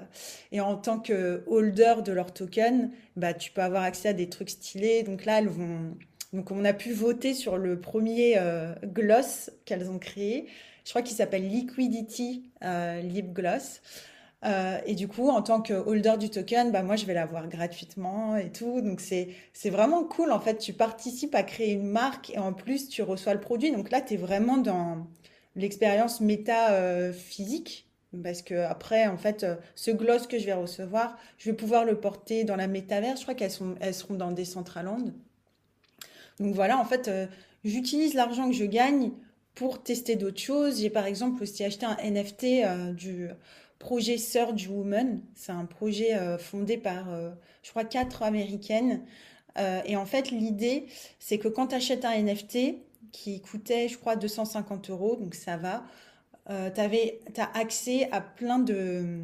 [0.53, 4.29] et, en tant que holder de leur token, bah, tu peux avoir accès à des
[4.29, 5.03] trucs stylés.
[5.03, 5.97] Donc là, elles vont...
[6.33, 10.49] Donc on a pu voter sur le premier euh, gloss qu'elles ont créé.
[10.85, 12.51] Je crois qu'il s'appelle Liquidity
[13.03, 13.81] Lip Gloss.
[14.45, 18.37] Et du coup, en tant que holder du token, bah, moi, je vais l'avoir gratuitement
[18.37, 18.81] et tout.
[18.81, 19.35] Donc, c'est,
[19.65, 20.31] vraiment cool.
[20.31, 23.73] En fait, tu participes à créer une marque et en plus, tu reçois le produit.
[23.73, 25.07] Donc là, tu es vraiment dans
[25.57, 27.87] l'expérience méta physique.
[28.23, 31.85] Parce que après, en fait, euh, ce gloss que je vais recevoir, je vais pouvoir
[31.85, 33.21] le porter dans la métaverse.
[33.21, 35.13] Je crois qu'elles sont, elles seront dans Decentraland.
[36.39, 37.27] Donc voilà, en fait, euh,
[37.65, 39.13] j'utilise l'argent que je gagne
[39.55, 40.81] pour tester d'autres choses.
[40.81, 43.29] J'ai par exemple aussi acheté un NFT euh, du
[43.79, 45.21] projet Surge Woman.
[45.35, 47.07] C'est un projet fondé par,
[47.63, 49.05] je crois, quatre américaines.
[49.85, 50.87] et en fait, l'idée,
[51.19, 52.79] c'est que quand tu achètes un NFT
[53.13, 55.85] qui coûtait, je crois, 250 euros, donc ça va,
[56.51, 59.21] euh, tu as accès à plein de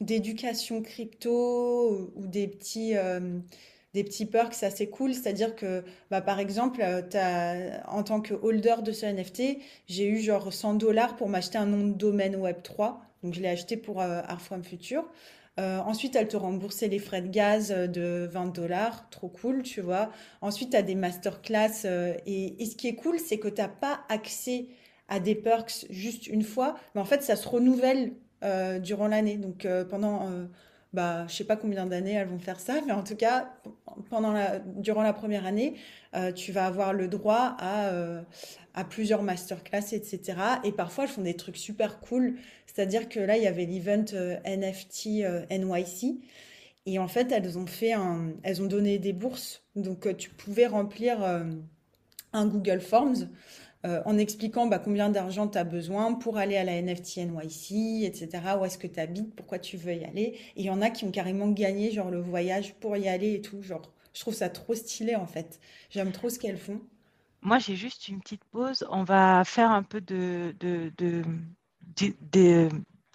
[0.00, 3.38] d'éducation crypto ou des petits, euh,
[3.92, 5.12] des petits perks assez cool.
[5.12, 10.06] C'est-à-dire que, bah, par exemple, euh, as, en tant que holder de ce NFT, j'ai
[10.08, 12.96] eu genre 100 dollars pour m'acheter un nom de domaine Web3.
[13.22, 14.22] Donc, je l'ai acheté pour euh,
[14.62, 14.62] Future.
[14.62, 15.04] Future.
[15.58, 20.10] ensuite, elle te remboursait les frais de gaz de 20 dollars, trop cool, tu vois.
[20.40, 21.84] Ensuite, tu as des masterclass.
[22.26, 24.68] et, et, ce qui est cool, c'est que tu n'as pas accès
[25.10, 28.12] à des perks juste une fois, mais en fait, ça se renouvelle
[28.42, 29.36] euh, durant l'année.
[29.36, 30.46] Donc, euh, pendant, euh,
[30.92, 33.52] bah, je sais pas combien d'années elles vont faire ça, mais en tout cas,
[34.08, 35.74] pendant la, durant la première année,
[36.34, 37.92] tu vas avoir le droit à,
[38.74, 40.38] à plusieurs masterclass, etc.
[40.64, 42.36] Et parfois, elles font des trucs super cool.
[42.66, 44.04] C'est-à-dire que là, il y avait l'event
[44.44, 46.20] NFT NYC.
[46.86, 49.62] Et en fait, elles ont fait un, elles ont donné des bourses.
[49.76, 51.22] Donc, tu pouvais remplir
[52.32, 53.28] un Google Forms
[53.86, 58.04] euh, en expliquant bah, combien d'argent tu as besoin pour aller à la NFT NYC,
[58.04, 58.28] etc.
[58.60, 60.36] Où est-ce que tu habites, pourquoi tu veux y aller.
[60.56, 63.34] Et il y en a qui ont carrément gagné genre le voyage pour y aller
[63.34, 63.62] et tout.
[63.62, 65.60] Genre, je trouve ça trop stylé en fait.
[65.88, 66.80] J'aime trop ce qu'elles font.
[67.40, 68.86] Moi, j'ai juste une petite pause.
[68.90, 70.54] On va faire un peu de,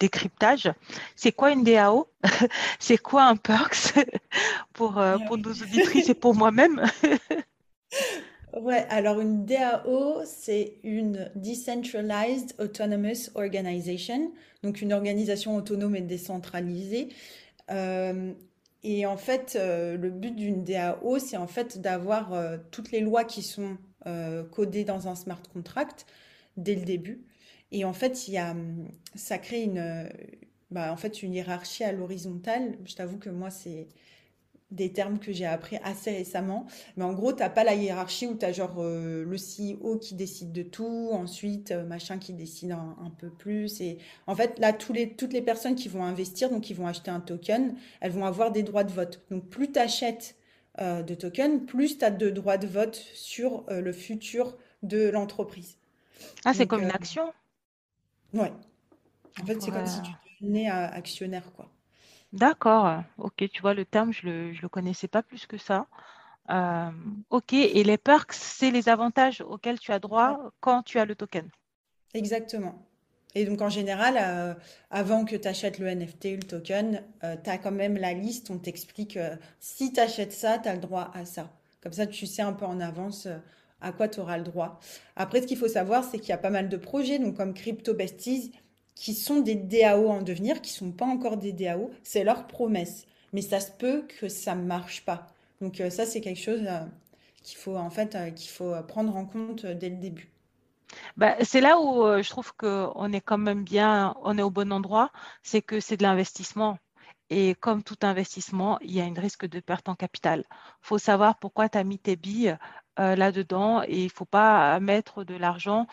[0.00, 0.72] décryptage.
[1.14, 2.08] C'est quoi une DAO
[2.80, 3.94] C'est quoi un Perks
[4.72, 6.82] pour, euh, pour nos auditrices et pour moi-même
[8.56, 14.32] Ouais, alors une DAO, c'est une Decentralized Autonomous Organization,
[14.62, 17.10] donc une organisation autonome et décentralisée.
[17.70, 18.32] Euh,
[18.82, 23.00] et en fait, euh, le but d'une DAO, c'est en fait d'avoir euh, toutes les
[23.00, 23.76] lois qui sont
[24.52, 26.06] codées dans un smart contract
[26.56, 27.24] dès le début.
[27.72, 28.54] Et en fait, y a,
[29.16, 30.08] ça crée une,
[30.70, 32.78] bah, en fait, une hiérarchie à l'horizontale.
[32.84, 33.88] Je t'avoue que moi, c'est
[34.70, 36.66] des termes que j'ai appris assez récemment.
[36.96, 39.98] Mais en gros, tu n'as pas la hiérarchie où tu as genre euh, le CEO
[39.98, 43.80] qui décide de tout, ensuite euh, machin qui décide un, peu plus.
[43.80, 46.86] Et en fait, là, tous les, toutes les personnes qui vont investir, donc qui vont
[46.86, 49.22] acheter un token, elles vont avoir des droits de vote.
[49.30, 50.36] Donc plus tu achètes
[50.80, 55.78] euh, de tokens, plus tu as de droits de vote sur le futur de l'entreprise.
[56.44, 57.32] Ah, c'est comme une action?
[58.32, 58.52] Ouais.
[59.40, 60.10] En fait, c'est comme si tu
[60.40, 61.70] devenais actionnaire, quoi.
[62.36, 65.86] D'accord, ok, tu vois, le terme, je ne le, connaissais pas plus que ça.
[66.50, 66.90] Euh,
[67.30, 71.14] ok, et les perks, c'est les avantages auxquels tu as droit quand tu as le
[71.14, 71.48] token.
[72.12, 72.86] Exactement.
[73.34, 74.54] Et donc en général, euh,
[74.90, 78.12] avant que tu achètes le NFT ou le token, euh, tu as quand même la
[78.12, 79.18] liste, on t'explique
[79.58, 81.50] si tu achètes ça, tu as le droit à ça.
[81.82, 83.28] Comme ça, tu sais un peu en avance
[83.80, 84.78] à quoi tu auras le droit.
[85.16, 87.54] Après, ce qu'il faut savoir, c'est qu'il y a pas mal de projets, donc comme
[87.54, 88.52] Crypto Besties,
[88.96, 93.06] qui sont des DAO en devenir, qui sont pas encore des DAO, c'est leur promesse.
[93.32, 95.28] Mais ça se peut que ça ne marche pas.
[95.60, 96.80] Donc euh, ça, c'est quelque chose euh,
[97.42, 100.30] qu'il faut en fait euh, qu'il faut prendre en compte dès le début.
[101.16, 104.72] Bah, c'est là où je trouve qu'on est quand même bien, on est au bon
[104.72, 105.10] endroit,
[105.42, 106.78] c'est que c'est de l'investissement.
[107.28, 110.44] Et comme tout investissement, il y a un risque de perte en capital.
[110.48, 112.56] Il faut savoir pourquoi tu as mis tes billes
[112.96, 115.88] là-dedans et il ne faut pas mettre de l'argent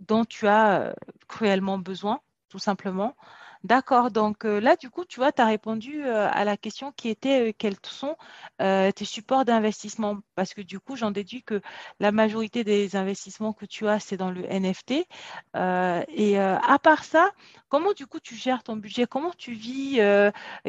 [0.00, 0.94] dont tu as
[1.28, 2.20] cruellement besoin
[2.52, 3.16] tout simplement.
[3.64, 6.92] D'accord, donc euh, là, du coup, tu vois, tu as répondu euh, à la question
[6.92, 8.16] qui était euh, quels sont
[8.58, 10.18] tes supports d'investissement?
[10.34, 11.62] Parce que du coup, j'en déduis que
[11.98, 15.06] la majorité des investissements que tu as, c'est dans le NFT.
[15.54, 17.30] et à part ça,
[17.68, 19.06] comment du coup tu gères ton budget?
[19.06, 19.96] Comment tu vis?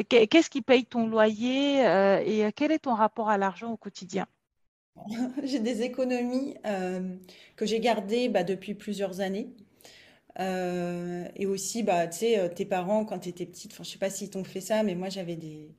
[0.08, 1.82] Qu'est-ce qui paye ton loyer?
[2.26, 4.26] et quel est ton rapport à l'argent au quotidien?
[5.44, 6.56] J'ai des économies
[7.56, 9.54] que j'ai gardées bah, depuis plusieurs années.
[10.40, 13.90] Euh, et aussi, bah, tu sais, euh, tes parents, quand tu étais petite, enfin, je
[13.90, 15.70] sais pas s'ils t'ont fait ça, mais moi, j'avais des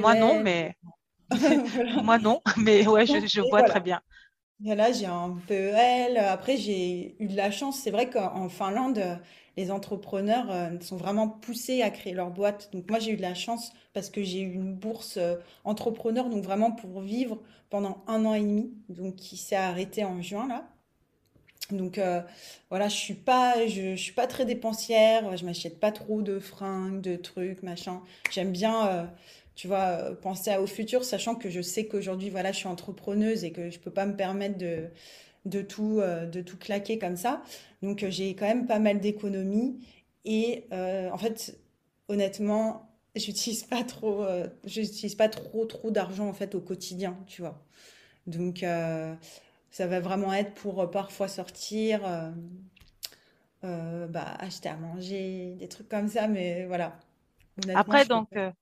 [0.00, 0.76] Moi non, mais
[1.30, 1.56] Voilà.
[2.02, 4.00] moi non, mais ouais, je, vois très bien.
[4.60, 6.16] Voilà, j'ai un PEL.
[6.16, 7.80] Après, j'ai eu de la chance.
[7.80, 9.18] C'est vrai qu'en Finlande,
[9.56, 12.70] les entrepreneurs euh, sont vraiment poussés à créer leur boîte.
[12.72, 15.18] Donc, moi, j'ai eu de la chance parce que j'ai eu une bourse
[15.64, 20.22] entrepreneur, donc vraiment pour vivre pendant un an et demi, donc qui s'est arrêtée en
[20.22, 20.68] juin, là.
[21.70, 22.20] Donc euh,
[22.70, 27.00] voilà, je suis pas, je, suis pas très dépensière, je m'achète pas trop de fringues,
[27.00, 28.02] de trucs, machin.
[28.30, 29.04] J'aime bien, euh,
[29.54, 33.52] tu vois, penser au futur, sachant que je sais qu'aujourd'hui, voilà, je suis entrepreneuse et
[33.52, 34.88] que je peux pas me permettre de,
[35.46, 37.42] de tout, euh, de tout claquer comme ça.
[37.82, 39.78] Donc j'ai quand même pas mal d'économies
[40.26, 41.58] et en fait,
[42.08, 44.26] honnêtement, j'utilise pas trop,
[44.64, 47.62] j'utilise pas trop, trop d'argent en fait au quotidien, tu vois.
[48.26, 48.64] Donc,
[49.74, 52.30] ça va vraiment être pour euh, parfois sortir, euh,
[53.64, 56.28] euh, bah, acheter à manger, des trucs comme ça.
[56.28, 56.96] Mais voilà,
[57.74, 58.52] Après, donc, euh,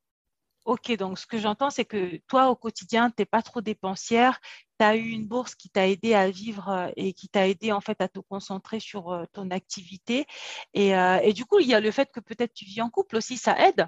[0.65, 4.41] ok, donc ce que j'entends, c'est que toi, au quotidien, tu n'es pas trop dépensière.
[4.81, 7.83] Tu as eu une bourse qui t'a aidé à vivre et qui t'a aidé en
[7.83, 10.25] fait à te concentrer sur ton activité.
[10.73, 12.89] Et, euh, et du coup, il y a le fait que peut-être tu vis en
[12.89, 13.87] couple aussi, ça aide.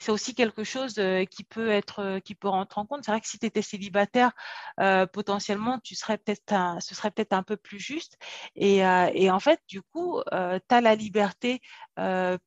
[0.00, 3.04] C'est aussi quelque chose euh, qui peut être, euh, qui peut rentrer en compte.
[3.04, 4.32] C'est vrai que si tu étais célibataire,
[4.80, 6.40] euh, potentiellement, tu serais peut-être
[6.80, 8.16] ce serait peut-être un peu plus juste.
[8.56, 11.60] Et, en fait, du coup, tu as la liberté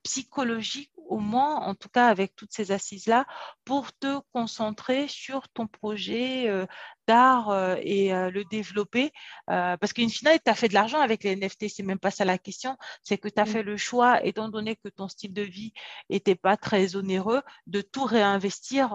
[0.03, 3.25] psychologique, au moins, en tout cas avec toutes ces assises-là,
[3.65, 6.65] pour te concentrer sur ton projet euh,
[7.07, 9.11] d'art euh, et euh, le développer.
[9.47, 12.25] Parce qu'une finale, tu as fait de l'argent avec les NFT, c'est même pas ça
[12.25, 13.47] la question, c'est que tu as Mm.
[13.47, 15.73] fait le choix, étant donné que ton style de vie
[16.09, 18.89] n'était pas très onéreux, de tout réinvestir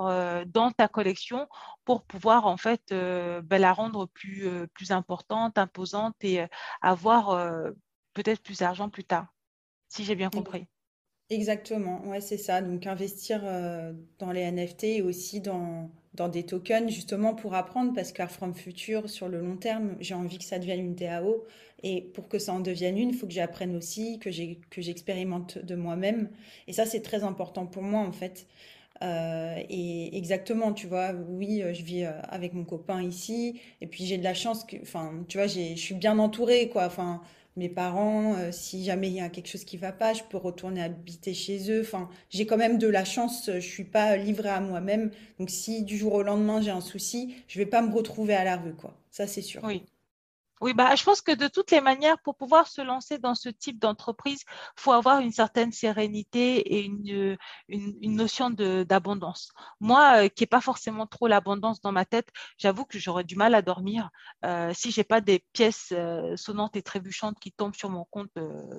[0.47, 1.49] dans ta collection
[1.85, 6.45] pour pouvoir en fait ben, la rendre plus, plus importante, imposante et
[6.81, 7.63] avoir
[8.15, 9.27] peut-être plus d'argent plus tard,
[9.89, 10.67] si j'ai bien compris.
[11.31, 12.63] Exactement, ouais, c'est ça.
[12.63, 17.93] Donc investir euh, dans les NFT et aussi dans, dans des tokens, justement pour apprendre,
[17.95, 21.45] parce qu'Art From Future, sur le long terme, j'ai envie que ça devienne une DAO.
[21.83, 24.31] Et pour que ça en devienne une, il faut que j'apprenne aussi, que
[24.81, 26.31] j'expérimente de moi-même.
[26.67, 28.47] Et ça, c'est très important pour moi, en fait.
[29.03, 34.05] Euh, et exactement, tu vois, oui, euh, je vis avec mon copain ici, et puis
[34.07, 36.87] j'ai de la chance que, enfin, tu vois, je suis bien entourée, quoi.
[36.87, 37.21] Enfin,
[37.59, 40.37] mes parents, euh, si jamais il y a quelque chose qui va pas, je peux
[40.39, 41.81] retourner habiter chez eux.
[41.83, 45.11] Enfin, j'ai quand même de la chance, euh, je suis pas livrée à moi-même.
[45.39, 48.45] Donc, si du jour au lendemain j'ai un souci, je vais pas me retrouver à
[48.45, 48.95] la rue, quoi.
[49.11, 49.63] Ça, c'est sûr.
[49.63, 49.87] Oui.
[50.61, 53.49] Oui, bah, je pense que de toutes les manières, pour pouvoir se lancer dans ce
[53.49, 57.37] type d'entreprise, il faut avoir une certaine sérénité et une,
[57.69, 59.53] une, notion d'abondance.
[59.81, 63.37] Moi, euh, qui n'ai pas forcément trop l'abondance dans ma tête, j'avoue que j'aurais du
[63.37, 64.11] mal à dormir
[64.45, 68.31] euh, si j'ai pas des pièces euh, sonnantes et trébuchantes qui tombent sur mon compte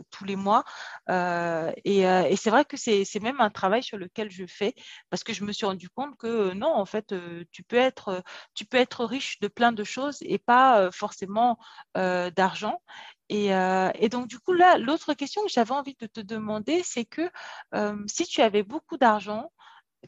[0.10, 0.64] tous les mois.
[1.08, 4.74] Et c'est vrai que c'est, même un travail sur lequel je fais
[5.10, 7.14] parce que je me suis rendu compte que non, en fait,
[7.52, 8.24] tu peux être,
[8.54, 11.58] tu peux être riche de plein de choses et pas forcément
[11.98, 12.82] euh, d'argent.
[13.30, 16.84] Et, euh, et donc, du coup, là, l'autre question que j'avais envie de te demander,
[16.84, 17.30] c'est que
[17.74, 19.52] euh, si tu avais beaucoup d'argent,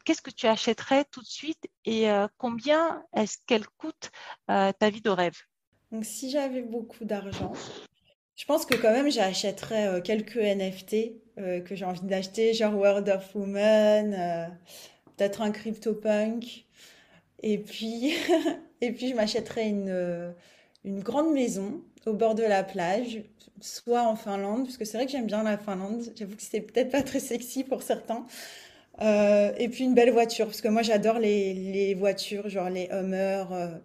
[0.04, 2.06] qu'est-ce que tu achèterais tout de suite et
[2.38, 4.10] combien est-ce qu'elle coûte
[4.46, 5.36] ta vie de rêve?
[5.90, 7.52] Donc, si j'avais beaucoup d'argent,
[8.36, 13.34] je pense que quand même j'achèterais quelques NFT que j'ai envie d'acheter, genre World of
[13.34, 14.56] Women,
[15.16, 16.64] peut-être un CryptoPunk.
[17.42, 18.14] Et puis,
[18.80, 20.34] et puis je m'achèterais une,
[20.84, 23.22] une grande maison au bord de la plage,
[23.60, 26.02] soit en Finlande, parce que c'est vrai que j'aime bien la Finlande.
[26.16, 28.26] J'avoue que c'est peut-être pas très sexy pour certains.
[29.00, 32.88] Euh, et puis une belle voiture, parce que moi j'adore les, les voitures, genre les
[32.90, 33.78] Hummer euh,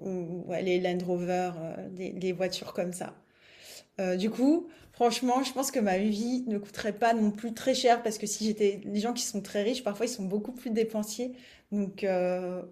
[0.00, 3.14] ou les Land Rover, euh, des, des voitures comme ça.
[4.18, 8.02] Du coup, franchement, je pense que ma vie ne coûterait pas non plus très cher
[8.02, 10.70] parce que si j'étais, les gens qui sont très riches, parfois ils sont beaucoup plus
[10.70, 11.36] dépensiers.
[11.70, 12.04] Donc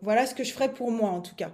[0.03, 1.53] voilà ce que je ferais pour moi en tout cas.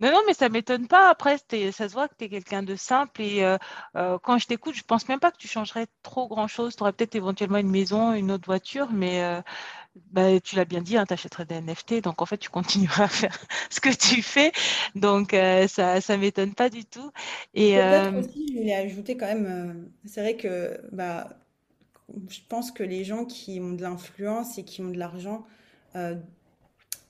[0.00, 1.10] Non, non, mais ça m'étonne pas.
[1.10, 3.58] Après, ça se voit que tu es quelqu'un de simple et euh,
[3.96, 6.76] euh, quand je t'écoute, je pense même pas que tu changerais trop grand-chose.
[6.76, 9.42] Tu aurais peut-être éventuellement une maison, une autre voiture, mais euh,
[10.12, 13.04] bah, tu l'as bien dit, hein, tu achèterais des NFT, donc en fait, tu continueras
[13.04, 13.36] à faire
[13.70, 14.52] ce que tu fais.
[14.94, 15.32] Donc,
[15.68, 17.10] ça ça m'étonne pas du tout.
[17.54, 21.38] Et Et peut-être aussi, je voulais ajouter quand même, c'est vrai que bah,
[22.28, 25.44] je pense que les gens qui ont de l'influence et qui ont de l'argent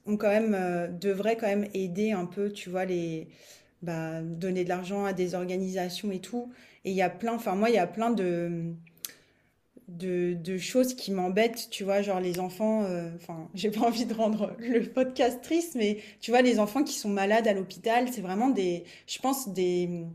[0.09, 3.29] ont quand même, euh, devraient quand même aider un peu, tu vois, les,
[3.83, 6.51] bah, donner de l'argent à des organisations et tout.
[6.85, 8.75] Et il y a plein, enfin moi, il y a plein de,
[9.89, 14.15] de, choses qui m'embêtent, tu vois, genre les enfants, euh, enfin, j'ai pas envie de
[14.15, 18.21] rendre le podcast triste, mais tu vois, les enfants qui sont malades à l'hôpital, c'est
[18.21, 20.07] vraiment des, je pense, des,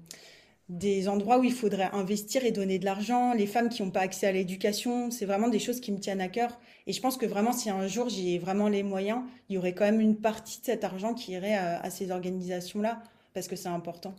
[0.69, 4.01] des endroits où il faudrait investir et donner de l'argent, les femmes qui n'ont pas
[4.01, 6.59] accès à l'éducation, c'est vraiment des choses qui me tiennent à cœur.
[6.85, 9.73] Et je pense que vraiment, si un jour j'ai vraiment les moyens, il y aurait
[9.73, 13.01] quand même une partie de cet argent qui irait à, à ces organisations-là,
[13.33, 14.13] parce que c'est important.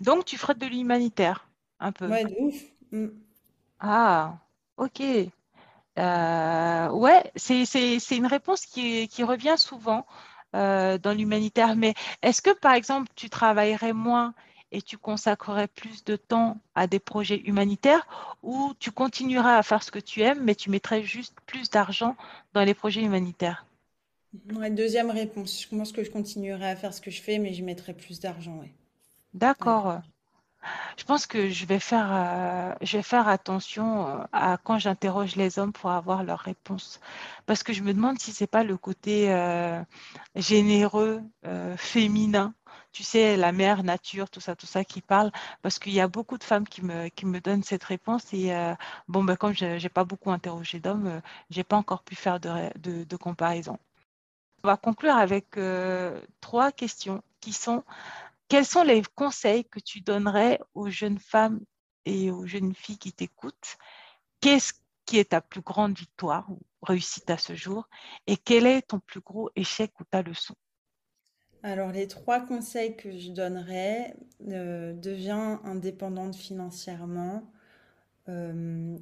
[0.00, 2.08] Donc, tu ferais de l'humanitaire, un peu.
[2.08, 2.62] Ouais, de ouf.
[2.90, 3.08] Mm.
[3.80, 4.38] Ah,
[4.76, 5.02] ok.
[5.98, 10.06] Euh, ouais, c'est, une réponse qui, qui revient souvent
[10.56, 11.76] euh, dans l'humanitaire.
[11.76, 14.34] Mais est-ce que, par exemple, tu travaillerais moins
[14.74, 18.06] et tu consacrerais plus de temps à des projets humanitaires
[18.42, 22.16] ou tu continueras à faire ce que tu aimes, mais tu mettrais juste plus d'argent
[22.54, 23.66] dans les projets humanitaires?
[24.54, 25.62] Ouais, deuxième réponse.
[25.62, 28.20] Je pense que je continuerai à faire ce que je fais, mais je mettrai plus
[28.20, 28.74] d'argent, ouais.
[29.60, 29.78] Ouais.
[29.82, 30.00] D'accord.
[30.96, 35.36] Je pense que je vais faire, euh, je vais faire attention euh, à quand j'interroge
[35.36, 37.00] les hommes pour avoir leur réponse.
[37.46, 39.82] Parce que je me demande si c'est pas le côté euh,
[40.36, 42.54] généreux, euh, féminin,
[42.94, 45.32] tu sais, la mère nature, tout ça, tout ça qui parle.
[45.62, 48.32] Parce qu'il y a beaucoup de femmes qui me, qui me donnent cette réponse.
[48.32, 48.74] Et euh,
[49.08, 51.20] bon, ben, comme je n'ai pas beaucoup interrogé d'hommes, euh,
[51.50, 53.78] j'ai pas encore pu faire de, de comparaison.
[54.64, 57.84] On va conclure avec euh, trois questions qui sont
[58.48, 61.60] quels sont les conseils que tu donnerais aux jeunes femmes
[62.04, 63.78] et aux jeunes filles qui t'écoutent?
[64.40, 64.74] Qu'est-ce
[65.06, 67.88] qui est ta plus grande victoire ou réussite à ce jour?
[68.26, 70.54] Et quel est ton plus gros échec ou ta leçon?
[71.64, 74.14] Alors, les trois conseils que je donnerais,
[74.48, 77.50] euh, deviens indépendante financièrement,
[78.28, 78.98] euh,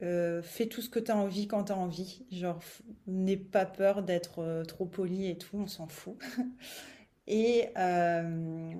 [0.00, 2.24] euh, fais tout ce que tu as envie quand tu as envie.
[2.30, 2.60] Genre,
[3.08, 6.16] n'aie pas peur d'être trop poli et tout, on s'en fout.
[7.26, 8.72] Et, je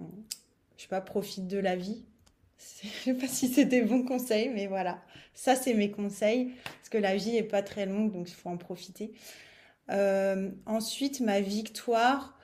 [0.77, 2.05] sais pas, profite de la vie.
[2.83, 5.03] Je sais pas si c'est des bons conseils, mais voilà.
[5.35, 8.49] Ça, c'est mes conseils, parce que la vie est pas très longue, donc il faut
[8.49, 9.13] en profiter.
[9.89, 12.39] Ensuite, ma victoire.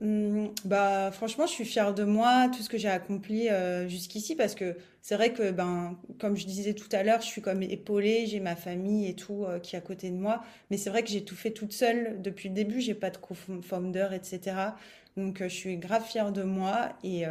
[0.00, 4.34] Hmm, bah, franchement, je suis fière de moi, tout ce que j'ai accompli euh, jusqu'ici,
[4.34, 7.62] parce que c'est vrai que, ben, comme je disais tout à l'heure, je suis comme
[7.62, 10.88] épaulée, j'ai ma famille et tout euh, qui est à côté de moi, mais c'est
[10.88, 14.76] vrai que j'ai tout fait toute seule depuis le début, j'ai pas de co-founder, etc.
[15.18, 17.24] Donc, euh, je suis grave fière de moi et,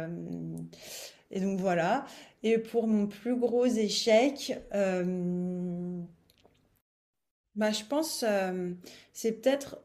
[1.30, 2.04] et donc voilà.
[2.42, 4.58] Et pour mon plus gros échec,
[7.54, 8.24] bah, je pense,
[9.12, 9.78] c'est peut-être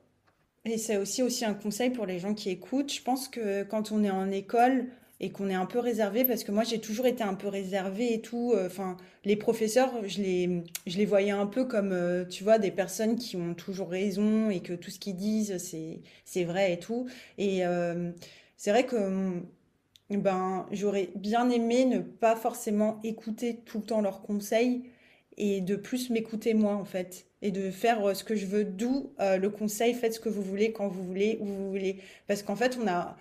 [0.66, 2.92] et c'est aussi un conseil pour les gens qui écoutent.
[2.92, 4.88] Je pense que quand on est en école
[5.20, 8.14] et qu'on est un peu réservé, parce que moi j'ai toujours été un peu réservée
[8.14, 12.26] et tout, euh, enfin les professeurs, je les, je les voyais un peu comme, euh,
[12.26, 16.02] tu vois, des personnes qui ont toujours raison et que tout ce qu'ils disent, c'est,
[16.26, 17.08] c'est vrai et tout.
[17.38, 18.12] Et euh,
[18.58, 19.42] c'est vrai que
[20.10, 24.84] ben, j'aurais bien aimé ne pas forcément écouter tout le temps leurs conseils
[25.38, 28.64] et de plus m'écouter moi en fait et de faire euh, ce que je veux,
[28.64, 32.00] d'où euh, le conseil, faites ce que vous voulez quand vous voulez, où vous voulez.
[32.28, 33.16] Parce qu'en fait, on a...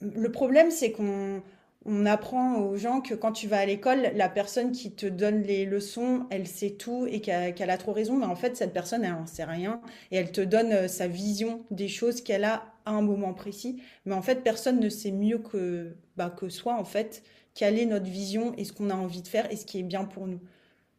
[0.00, 1.42] Le problème, c'est qu'on
[1.86, 5.42] on apprend aux gens que quand tu vas à l'école, la personne qui te donne
[5.42, 9.04] les leçons, elle sait tout et qu'elle a trop raison, mais en fait, cette personne,
[9.04, 9.80] elle n'en sait rien
[10.10, 13.80] et elle te donne euh, sa vision des choses qu'elle a à un moment précis.
[14.04, 17.22] Mais en fait, personne ne sait mieux que, bah, que soi, en fait,
[17.54, 19.84] quelle est notre vision et ce qu'on a envie de faire et ce qui est
[19.84, 20.40] bien pour nous.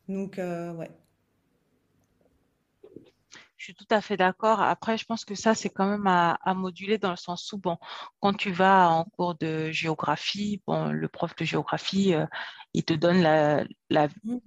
[0.07, 0.91] Donc, euh, ouais.
[3.57, 4.61] Je suis tout à fait d'accord.
[4.61, 7.77] Après, je pense que ça, c'est quand même à, moduler dans le sens où, bon,
[8.19, 12.25] quand tu vas en cours de géographie, bon, le prof de géographie, euh,
[12.73, 14.37] il te donne la, la Mm.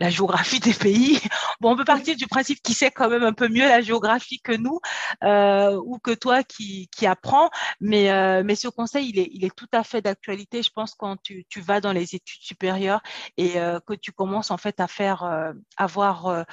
[0.00, 1.20] la géographie des pays.
[1.60, 4.40] Bon, on peut partir du principe qu'il sait quand même un peu mieux la géographie
[4.40, 4.80] que nous
[5.22, 7.50] euh, ou que toi qui, qui apprends,
[7.80, 10.94] mais, euh, mais ce conseil, il est, il est tout à fait d'actualité, je pense,
[10.94, 13.00] quand tu, tu vas dans les études supérieures
[13.36, 16.44] et euh, que tu commences en fait à faire, avoir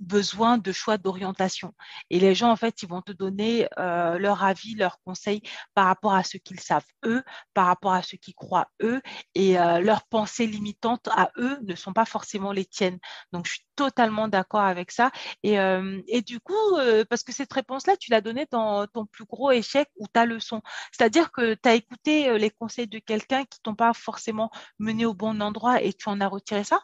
[0.00, 1.74] besoin de choix d'orientation.
[2.10, 5.42] Et les gens, en fait, ils vont te donner leur avis, leurs conseils
[5.74, 7.22] par rapport à ce qu'ils savent eux,
[7.54, 9.00] par rapport à ce qu'ils croient eux,
[9.34, 12.98] et leurs pensées limitantes à eux ne sont pas forcément les tiennes.
[13.32, 15.10] Donc, je suis totalement d'accord avec ça.
[15.42, 19.06] Et, euh, et du coup, euh, parce que cette réponse-là, tu l'as donnée dans ton
[19.06, 20.62] plus gros échec ou ta leçon.
[20.92, 25.06] C'est-à-dire que tu as écouté euh, les conseils de quelqu'un qui t'ont pas forcément mené
[25.06, 26.80] au bon endroit et tu en as retiré ça?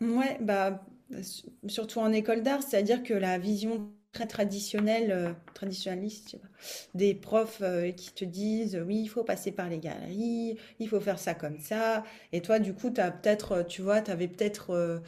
[0.00, 0.82] Ouais, bah,
[1.68, 6.36] surtout en école d'art, c'est-à-dire que la vision très traditionnelle, euh, traditionnaliste,
[6.94, 11.00] des profs euh, qui te disent, oui, il faut passer par les galeries, il faut
[11.00, 14.70] faire ça comme ça, et toi, du coup, t'as peut-être, euh, tu vois, t'avais peut-être
[14.70, 14.98] euh,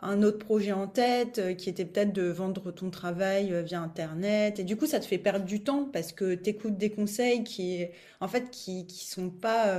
[0.00, 4.58] un autre projet en tête qui était peut-être de vendre ton travail via Internet.
[4.58, 7.44] Et du coup, ça te fait perdre du temps parce que tu écoutes des conseils
[7.44, 7.84] qui,
[8.20, 9.76] en fait, qui, qui sont pas,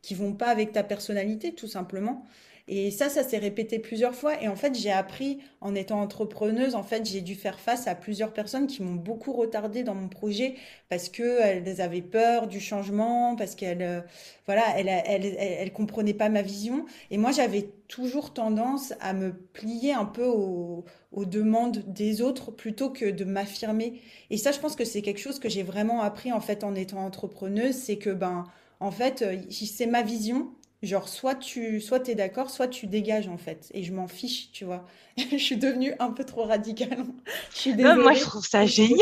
[0.00, 2.24] qui vont pas avec ta personnalité, tout simplement.
[2.66, 4.42] Et ça, ça s'est répété plusieurs fois.
[4.42, 7.94] Et en fait, j'ai appris en étant entrepreneuse, en fait, j'ai dû faire face à
[7.94, 10.54] plusieurs personnes qui m'ont beaucoup retardé dans mon projet
[10.88, 14.00] parce que elles avaient peur du changement, parce qu'elles, euh,
[14.46, 16.86] voilà, elles, elles, comprenaient pas ma vision.
[17.10, 22.50] Et moi, j'avais toujours tendance à me plier un peu aux, aux demandes des autres
[22.50, 24.00] plutôt que de m'affirmer.
[24.30, 26.74] Et ça, je pense que c'est quelque chose que j'ai vraiment appris en fait en
[26.74, 28.44] étant entrepreneuse, c'est que ben
[28.80, 30.48] en fait, euh, c'est ma vision
[30.84, 33.70] Genre, soit tu soit es d'accord, soit tu dégages, en fait.
[33.72, 34.84] Et je m'en fiche, tu vois.
[35.30, 37.04] je suis devenue un peu trop radicale.
[37.52, 37.94] Je suis désolée.
[37.94, 38.98] Non, moi, je trouve ça génial.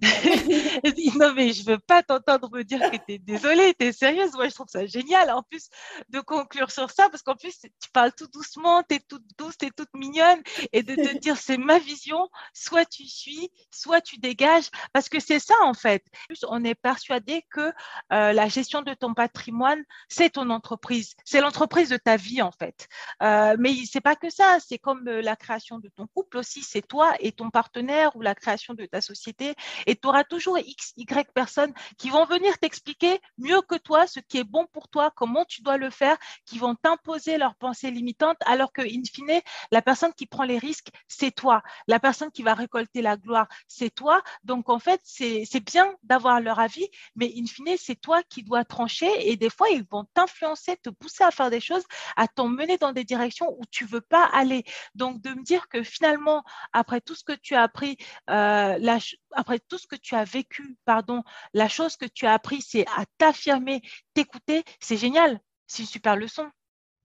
[1.20, 4.32] non, mais je veux pas t'entendre me dire que tu es désolée, tu es sérieuse.
[4.32, 5.30] Moi, je trouve ça génial.
[5.30, 5.68] En plus,
[6.08, 9.58] de conclure sur ça, parce qu'en plus, tu parles tout doucement, tu es toute douce,
[9.58, 10.40] tu es toute mignonne.
[10.72, 14.70] Et de te dire, c'est ma vision, soit tu suis, soit tu dégages.
[14.94, 16.02] Parce que c'est ça, en fait.
[16.26, 17.72] Plus, on est persuadé que
[18.12, 22.52] euh, la gestion de ton patrimoine, c'est ton entreprise c'est l'entreprise de ta vie en
[22.52, 22.88] fait.
[23.22, 26.62] Euh, mais c'est pas que ça, c'est comme euh, la création de ton couple aussi,
[26.62, 29.54] c'est toi et ton partenaire ou la création de ta société.
[29.86, 34.20] Et tu auras toujours X, Y personnes qui vont venir t'expliquer mieux que toi ce
[34.20, 37.90] qui est bon pour toi, comment tu dois le faire, qui vont t'imposer leurs pensées
[37.90, 39.40] limitantes, alors que, in fine,
[39.70, 41.62] la personne qui prend les risques, c'est toi.
[41.86, 44.22] La personne qui va récolter la gloire, c'est toi.
[44.44, 48.64] Donc, en fait, c'est bien d'avoir leur avis, mais in fine, c'est toi qui dois
[48.64, 51.84] trancher et des fois, ils vont t'influencer, te pousser à faire des choses,
[52.16, 54.64] à t'emmener dans des directions où tu veux pas aller.
[54.94, 56.42] Donc, de me dire que finalement,
[56.72, 57.96] après tout ce que tu as appris,
[58.30, 58.98] euh,
[59.32, 61.22] après tout ce que tu as vécu, pardon,
[61.52, 63.82] la chose que tu as appris, c'est à t'affirmer,
[64.14, 65.40] t'écouter, c'est génial.
[65.66, 66.50] C'est une super leçon.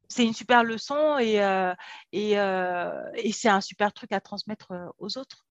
[0.08, 1.74] C'est une super leçon et, euh,
[2.16, 5.46] euh, et c'est un super truc à transmettre aux autres.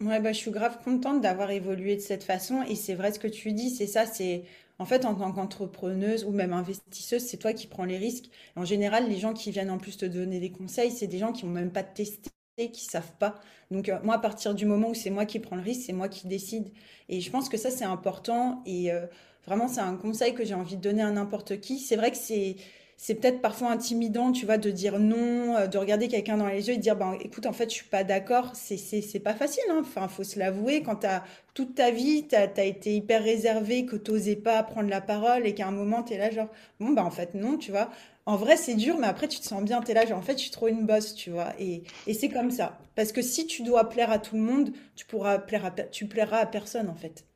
[0.00, 2.62] Ouais, bah, je suis grave contente d'avoir évolué de cette façon.
[2.62, 4.44] Et c'est vrai ce que tu dis, c'est ça, c'est
[4.78, 8.26] en fait, en tant qu'entrepreneuse ou même investisseuse, c'est toi qui prends les risques.
[8.56, 11.32] En général, les gens qui viennent en plus te donner des conseils, c'est des gens
[11.32, 12.30] qui n'ont même pas testé,
[12.72, 13.36] qui savent pas.
[13.70, 15.92] Donc euh, moi, à partir du moment où c'est moi qui prends le risque, c'est
[15.92, 16.72] moi qui décide.
[17.08, 18.62] Et je pense que ça, c'est important.
[18.66, 19.06] Et euh,
[19.46, 21.78] vraiment, c'est un conseil que j'ai envie de donner à n'importe qui.
[21.78, 22.56] C'est vrai que c'est
[22.96, 26.68] c'est peut-être parfois intimidant, tu vois, de dire non, euh, de regarder quelqu'un dans les
[26.68, 28.52] yeux et de dire, ben, écoute, en fait, je suis pas d'accord.
[28.54, 29.80] C'est, c'est, c'est pas facile, hein.
[29.80, 30.82] Enfin, faut se l'avouer.
[30.82, 31.22] Quand t'as
[31.52, 35.54] toute ta vie, t'as, as été hyper réservé, que t'osais pas prendre la parole et
[35.54, 36.48] qu'à un moment, t'es là, genre,
[36.80, 37.90] bon, ben, en fait, non, tu vois.
[38.24, 40.38] En vrai, c'est dur, mais après, tu te sens bien, t'es là, genre, en fait,
[40.38, 41.52] je suis trop une bosse, tu vois.
[41.58, 41.82] Et,
[42.12, 42.78] c'est comme ça.
[42.94, 46.06] Parce que si tu dois plaire à tout le monde, tu pourras plaire à, tu
[46.06, 47.26] plairas à personne, en fait.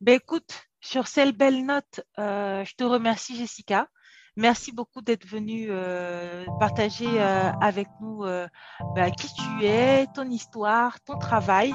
[0.00, 3.88] Ben, écoute, sur cette belle note, euh, je te remercie, Jessica.
[4.36, 8.46] Merci beaucoup d'être venu euh, partager euh, avec nous euh,
[8.96, 11.74] bah, qui tu es, ton histoire, ton travail.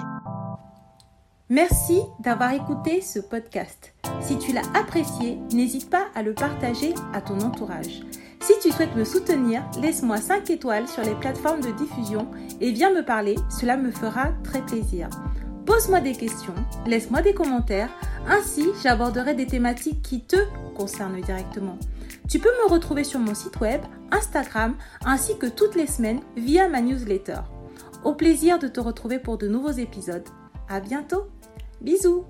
[1.50, 3.94] Merci d'avoir écouté ce podcast.
[4.22, 8.02] Si tu l'as apprécié, n'hésite pas à le partager à ton entourage.
[8.40, 12.28] Si tu souhaites me soutenir, laisse-moi 5 étoiles sur les plateformes de diffusion
[12.60, 15.10] et viens me parler, cela me fera très plaisir.
[15.68, 16.56] Pose-moi des questions,
[16.88, 17.90] laisse-moi des commentaires,
[18.28, 20.38] ainsi j'aborderai des thématiques qui te
[20.76, 21.78] concernent directement.
[22.28, 24.76] Tu peux me retrouver sur mon site web, Instagram,
[25.06, 27.40] ainsi que toutes les semaines via ma newsletter.
[28.04, 30.28] Au plaisir de te retrouver pour de nouveaux épisodes.
[30.68, 31.28] À bientôt.
[31.80, 32.26] Bisous.